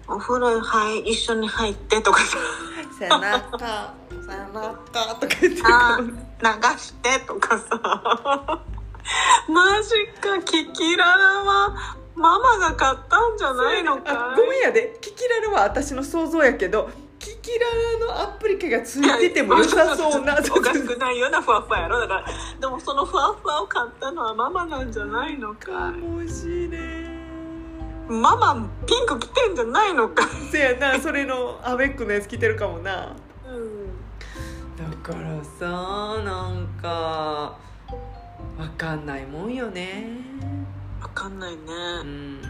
[0.07, 2.37] お風呂はい一緒に入ってとかさ
[2.99, 3.57] 背中
[4.09, 5.61] 背中とか言って。
[5.65, 8.61] あ流してとかさ。
[9.49, 9.89] マジ
[10.21, 14.97] かキキララはママが買ったんじゃないのあかごめんやで。
[15.01, 16.89] キキララは私の想像やけど
[17.19, 17.67] キキラ
[18.07, 20.37] ラのアプリケがついてても良さそうな。
[20.37, 21.99] おかしくないようなふわふわやろ。
[22.01, 22.25] だから
[22.59, 27.02] でもそのふわふわを買ったのはママなんじゃないのかかもしれん
[28.09, 30.27] ママピンク着てんじゃないのか。
[30.51, 33.15] せやなそれのアベックのやつ着てるかもな。
[33.47, 33.87] うん。
[34.77, 35.65] だからさ
[36.23, 37.57] なんか
[38.57, 40.05] わかんないもんよね。
[41.01, 41.59] 分かんないね、
[42.01, 42.41] うん。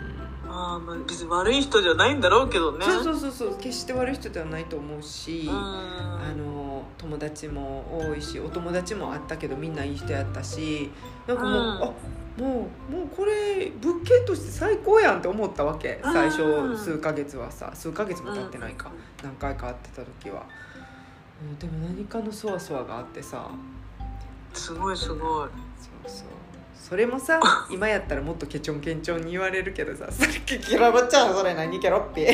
[0.47, 2.85] まあまあ別に悪い人じゃないんだろうけどね。
[2.85, 5.53] そうそうそうそう決して悪い人ではないと思うし、うん。
[5.53, 10.89] あの友達も多いしお友達もあったけどみんないい人やったし
[11.27, 11.59] なんかもう、うん。
[11.83, 11.93] あ
[12.37, 16.01] もうもうこれ物件として最高やんって思ったわけ。
[16.03, 17.71] うん最初数ヶ月はさ。
[17.73, 18.91] 数ヶ月も経ってないか、
[19.23, 20.43] 何回か会ってた時は、
[21.41, 23.49] うん、でも何かのそわそわがあってさ。
[24.53, 25.49] すごいすごい。
[25.77, 26.27] そうそう。
[26.73, 27.39] それもさ
[27.71, 32.25] 今やったらもっとケチョンケチョンに言われるけどさ「さっきキラバちゃんそれ何ケロッピ？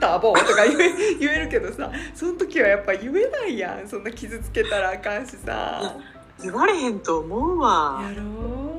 [0.00, 1.90] ターボー」とか言え言えるけどさ。
[2.14, 3.86] その時はやっぱ言えないやん。
[3.86, 5.94] そんな傷つけたらあかんしさ。
[6.42, 8.00] 言われへんと思うわ。
[8.02, 8.71] やろ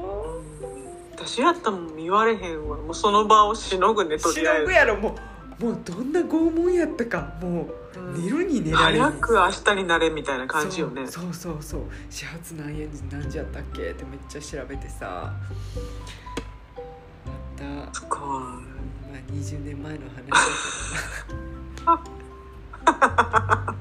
[1.26, 2.78] 私やったらもん言われへんわ。
[2.78, 4.59] もうその場をしのぐねとりあえず。
[4.61, 5.15] のぐやろも
[5.59, 5.63] う。
[5.63, 8.24] もうどんな拷問やったかもううん。
[8.24, 11.07] 寝るに寝られ早く明日になれみたいな感じよね。
[11.07, 11.82] そうそうそう。
[12.09, 15.34] 始発何円何時やったっけってめっちゃ調べてさ。
[17.26, 17.93] また。
[17.93, 18.19] すごい。
[18.19, 18.59] ま
[19.15, 20.30] あ20年前の話
[21.86, 22.03] だ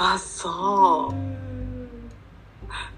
[0.00, 1.47] あそう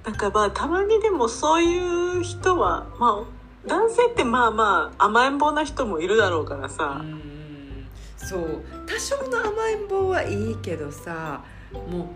[0.04, 7.86] けどなんかまあたまにでもそういう人はまあ男性ってまあまあ甘えん坊な人もいるだろうからさ、うん
[8.16, 8.62] そう。
[8.86, 12.06] 多少の甘えん坊はいいけどさもう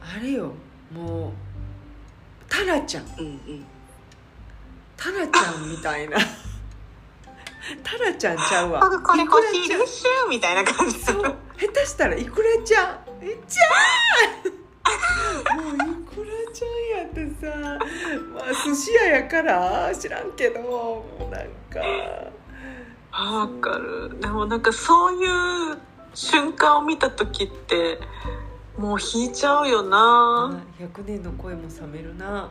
[0.00, 0.52] あれよ。
[0.92, 1.32] もう
[2.48, 3.04] タラちゃん。
[3.18, 3.64] うんうん。
[4.96, 6.16] タラちゃんみたいな。
[7.82, 8.80] タラちゃんちゃうわ。
[8.80, 11.22] 僕これ欲しいですみたいな感じそう。
[11.56, 12.98] 下手したらイクラちゃん。
[13.20, 14.61] えちゃん
[15.56, 17.78] もうイクラちゃんやってさ
[18.34, 19.94] まあ寿司屋やから？
[19.94, 21.80] 知らんけどもうなんか。
[23.12, 24.18] わかる。
[24.20, 25.26] でもなんかそうい
[25.74, 25.78] う
[26.14, 27.98] 瞬間を見た時って
[28.78, 30.62] もう引いちゃうよな。
[30.78, 32.48] 100年の声も冷めるな。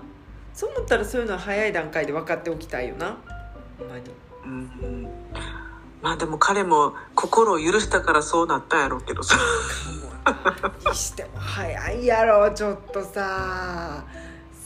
[0.54, 3.18] そう思ったらそういうのは早い段階で分かっておきたいよな。
[3.80, 4.04] ほんまに。
[4.46, 5.08] うん
[6.02, 9.38] まあでも彼も心を許したからそうなったんやろうけどさ
[10.90, 14.06] にしても早いやろちょっとさ。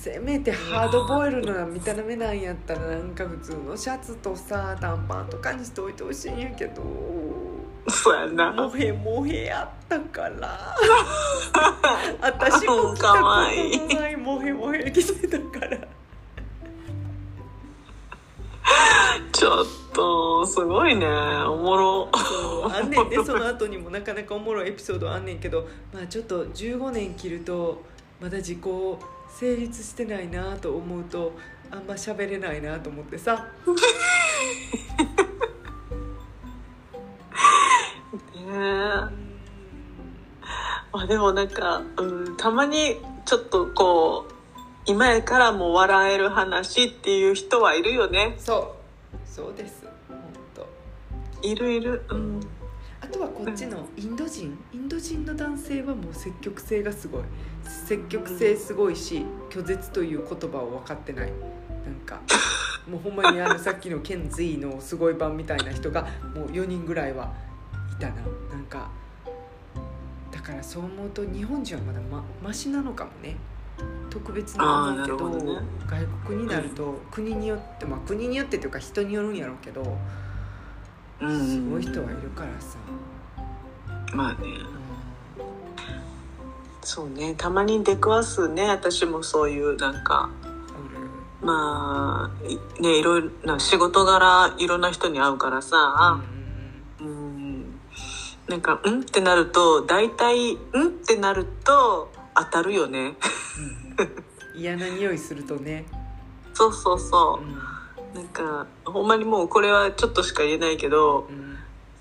[0.06, 6.84] せめてハードボイルドな見た目なんやったらなんか普通のシャツとさ短パンとかにしておいてほしいんやけど。
[7.88, 8.52] そうやな。
[8.52, 10.76] モヘモヘやったから。
[12.22, 13.96] 私も着たことかわいい。
[13.96, 15.78] ないモヘモヘ着てたから。
[19.32, 19.85] ちょっと
[20.46, 21.06] すごいね。
[21.08, 22.10] おもろ。
[22.14, 27.84] あんねんで その後にもなかなかおもろいエピソードあんねんけどまあちょっと15年切ると
[28.20, 29.00] まだ時効
[29.30, 31.34] 成立してないなと思うと
[31.72, 33.48] あんま喋れないなと思ってさ。
[38.36, 39.26] ねえ。
[40.92, 44.32] まあでもなんか、うん、たまにちょっとこう
[44.86, 48.36] 今やからも笑える話っていう人はいるよね。
[48.38, 48.86] そう。
[49.26, 49.85] そうです
[51.42, 52.40] いるいるうん。
[53.02, 54.58] あとはこっちのインド人。
[54.74, 57.22] インド人の男性はもう積極性がすごい。
[57.64, 61.32] 積極性すごいし拒絶という言葉を分かってない。
[61.86, 62.20] なんか
[62.90, 67.32] もうほんまにあのさっきのケンズイのすごい版みたいな人がもう4人ぐらいは
[67.96, 68.16] いたな。
[68.52, 68.90] なんか
[70.32, 73.38] だからそう思うと日本人はまだまマシなのかもね。
[74.10, 75.62] 特別に思うけどね。
[75.88, 79.98] 外国になると国によってまあ国によってというか人によるんやろうけど
[81.22, 82.78] うんすごい人はいるからさ、
[84.14, 84.50] まあね。
[85.40, 85.46] う
[86.82, 87.34] そうね。
[87.36, 88.70] たまに出くわすね。
[88.70, 90.30] 私もそういうなんか。
[91.42, 96.22] まあいねいろいろな仕事柄いろんな人に会うからさ。
[97.00, 97.08] うん。
[97.08, 97.80] うん。
[98.48, 103.16] なんか「うん?」ってなると大体「うん?」ってなると当たるよね。
[104.56, 104.60] うん。
[104.62, 105.86] 嫌な匂いするとね、
[106.54, 107.44] そうそうそう。
[107.44, 107.75] うん
[108.16, 111.58] なんかほんまにもうこれはちょっとしか言えないけどうん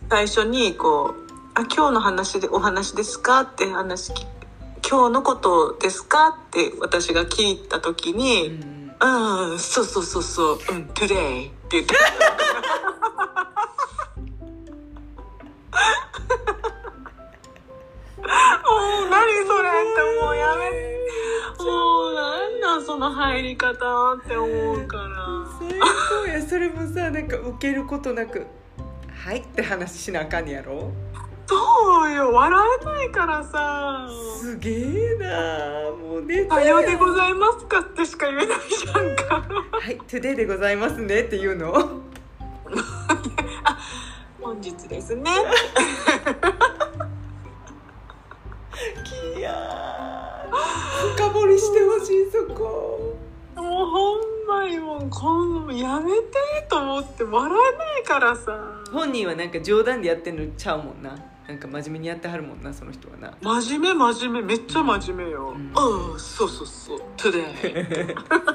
[0.09, 4.25] 最初にこう「あ今日の話でお話ですか?」って話き
[4.89, 11.95] 今日のことですか?」って私が聞いた時うにん「うん、そうそうそうそう、うん、today」って言って。
[18.25, 20.71] もう何それってもうやめ
[21.65, 23.75] もうなんなんその入り方
[24.15, 25.05] って思うから。
[25.59, 25.79] 最
[26.25, 28.47] 高やそれもさなんか受けることなく
[29.25, 30.91] 「はい」って話しなあかんやろ？
[31.47, 32.33] そうよ。
[32.33, 34.09] 笑えないからさ。
[34.41, 39.43] すげえなもう「ねさようでございますか」ってしか言えないじゃんか。
[39.73, 41.73] はい「today でございますね」っていうの？
[44.41, 45.31] 本日ですね。
[45.31, 45.35] い
[49.45, 51.15] やー。
[51.17, 53.17] 深掘りしてほしいそこ。
[53.57, 58.59] もうほんまにもうこんやめてと思って笑えないからさ。
[58.93, 61.17] 本人はなんか冗談でやってんのちゃうもんな。
[61.47, 63.37] なんか真面目にやってはるもんなその人はな。
[63.43, 64.55] 真面目真面目。
[64.55, 65.73] めっちゃ真面目よ、うん。
[65.75, 67.45] ああそうそうそう today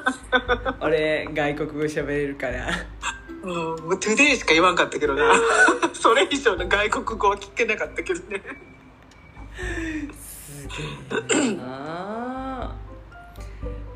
[0.82, 2.68] 俺外国語喋れるから。
[3.44, 5.34] うんもう today しか言わんかったけどな。
[5.94, 8.42] それ以上の外国語は聞けなかったけどね
[10.70, 12.76] すげえな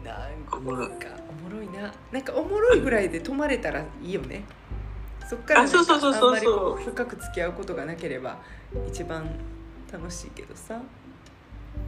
[0.03, 0.85] なんかおもろ
[1.63, 1.93] いな。
[2.11, 4.43] なんかおもろいぐらいで止まれたらいいよね。
[5.29, 6.29] そっからあそうそうそうそう。
[6.29, 8.37] あんまりこう深く付き合うことがなければ
[8.87, 9.29] 一番
[9.91, 10.79] 楽しいけどさ。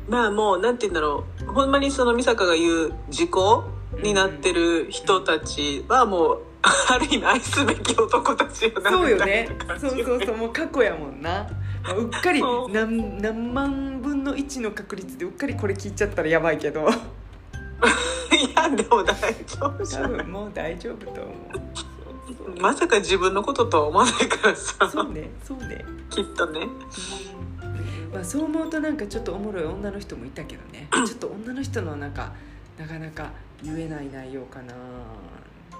[0.07, 1.45] まあもうなんて言うんだろう。
[1.51, 3.65] ほんまにその美坂が言う時効
[4.01, 6.41] になってる人たちはもう
[6.89, 9.47] ある意味愛すべき男たちよなそうよね。
[9.79, 10.37] そうそうそう。
[10.37, 12.41] もう過去やもんな、まあうっかり
[12.71, 16.89] 何何万分の1の確率でうっかりこれ聞いちゃったらやばいけど。
[16.89, 20.03] いやでも大丈夫じゃん。
[20.03, 21.25] 多分もう大丈夫と思う。
[22.27, 24.89] そうそうまさか自分のこととは思わないからさ。
[24.89, 25.85] そうねそうね。
[26.09, 26.67] きっとね。
[28.13, 30.87] まあ、そう思うとなんかちょっとおもろい女の人もいたけどね。
[31.05, 32.33] ちょっと女の人のなんか
[32.79, 33.31] なかなか
[33.61, 34.73] 言えない内容かな。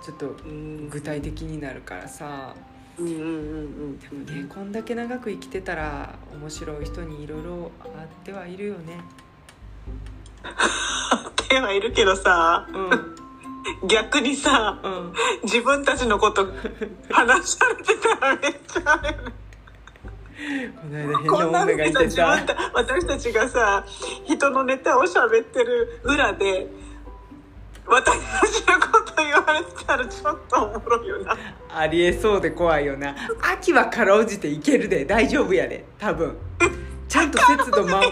[0.03, 2.53] ちょっとうん具体的になるからさ。
[2.69, 8.99] うんうんうんうんでもねこんだけ長く生きてたら面白い人にいろいろあってはいるよね。
[11.49, 13.88] 手はいるけどさうん。
[13.88, 15.13] 逆にさうん。
[15.43, 16.47] 自分たちのこと
[17.11, 19.31] 話されてたらめっちゃある
[20.81, 23.85] この間変こなん女がいて自分さた私たちがさ
[24.26, 26.67] 人のネタを喋ってる裏で
[27.87, 31.37] 私たちのこと言われてたらちょっとおもろいよな。
[31.69, 33.15] ありえそうで怖いよな。
[33.53, 35.85] 秋はかろうじていけるで大丈夫やで。
[35.99, 36.35] 多分。
[37.07, 38.05] ちゃんと節度守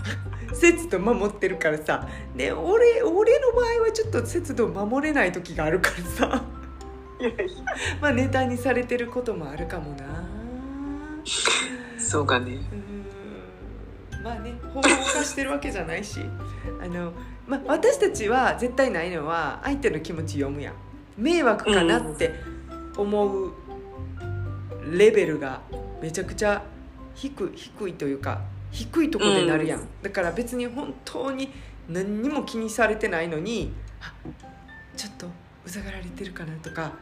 [0.54, 2.08] 節度守ってるからさ。
[2.34, 6.42] ね俺俺の場合はちょっと節度守れない時があるからさ。
[7.20, 7.44] いやいや。
[8.00, 10.24] まあネタにされてることもあるかもな。
[11.98, 12.58] そうかね。
[14.24, 16.20] まあね法を犯してるわけじゃないし。
[16.82, 17.12] あの、
[17.50, 20.74] まあ、私たちは絶対ないのは相手の気持ち読むやん。
[21.18, 22.32] 迷惑かなって
[22.96, 23.52] 思う
[24.92, 25.60] レベルが
[26.00, 26.62] めちゃくちゃ
[27.16, 28.40] 低い低いというか
[28.70, 29.86] 低いとこでなるやん、うん。
[30.00, 31.50] だから別に本当に
[31.88, 34.12] 何にも気にされてないのにあ
[34.96, 35.26] ちょっと
[35.66, 36.92] うざがられてるかなとか。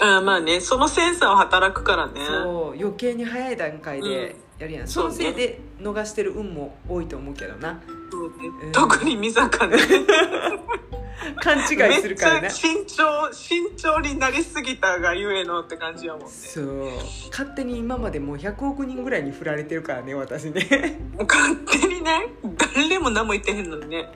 [0.00, 2.24] あまあねそのセンサーは働くからね。
[2.24, 7.80] そう余計に早い段階でやるやん、そのせいそうねで逃してる運も多いと思うけどな、
[8.10, 8.34] そうね。
[8.64, 8.72] うん。
[8.72, 9.76] 特に美坂ね
[11.42, 12.40] 勘違いするからな。
[12.42, 16.28] めっちゃ慎重慎重になりすぎたがゆえのって感じやもんね。
[16.28, 16.90] そう。
[17.30, 20.98] 勝手に今までもう100億人ぐらいに振られてるからね私ね。
[21.18, 22.28] 勝手にね。
[22.74, 24.08] 誰も何も言ってへんのにね。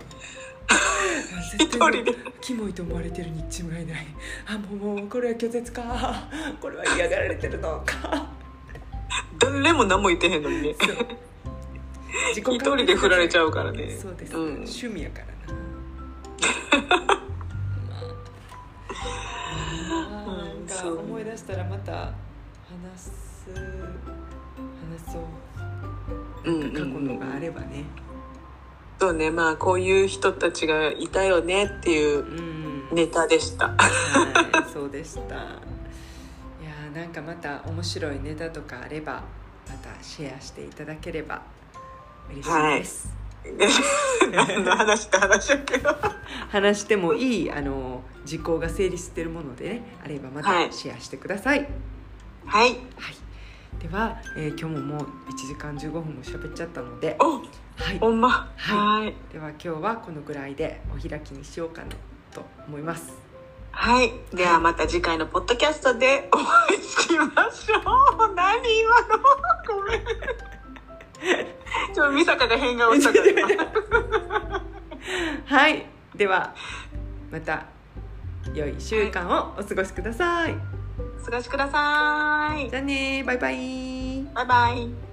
[1.58, 2.14] 一人で。
[2.40, 4.06] キモいと思われてるに違いない。
[4.46, 5.82] あもうもうこれは拒絶か。
[6.60, 8.39] これは嫌がられてるのか
[9.38, 10.74] 誰も何も言ってへんのにね。
[12.34, 13.96] 自一人で振られちゃうからね。
[14.00, 14.42] そうです、うん。
[14.54, 15.30] 趣味やからな。
[19.88, 22.12] ま あなんか思い出したらまた話
[22.96, 25.22] す話そう。
[26.44, 26.50] う。
[26.50, 27.84] んうん過去のがあればね。
[29.00, 29.30] そうね。
[29.30, 32.70] まあこういう人たちがいたよねっていううん。
[32.92, 33.68] ネタでした。
[33.68, 35.70] はいそうでした
[36.94, 39.22] なんかまた面白いネタとかあれば
[39.68, 41.42] またシェアしていただければ
[42.32, 43.08] 嬉しいです、
[44.32, 45.96] 何の話って話やけど。
[46.50, 50.70] 話してもいいあの時効が成立しているものでねあればまはい。
[50.70, 51.68] たシェアしてください、
[52.44, 52.70] はい。
[52.70, 52.78] はい、
[53.80, 55.06] では、えー今日ももう1
[55.46, 57.42] 時間15分も喋っちゃったので、おは
[57.92, 58.52] い、ほんま。
[58.56, 59.14] ははい。
[59.32, 61.88] では今日はこのぐらいでお開きにしようかな
[62.32, 63.29] と思います
[63.72, 64.12] はい。
[64.34, 68.34] ではまた次回のポッドキャストでお会いしましょう。
[68.34, 69.18] 何今の
[69.66, 70.00] ごめん。
[71.94, 73.30] ちょっと美坂が変顔したから。
[73.30, 74.62] 今
[75.58, 75.86] はい。
[76.14, 76.54] では。
[77.30, 77.64] また
[78.54, 80.56] 良い週間をお過ごしください、
[81.22, 82.68] お過ごしください。
[82.68, 83.22] じゃあね。
[83.24, 84.24] バイバイ。
[84.34, 85.09] バイバイ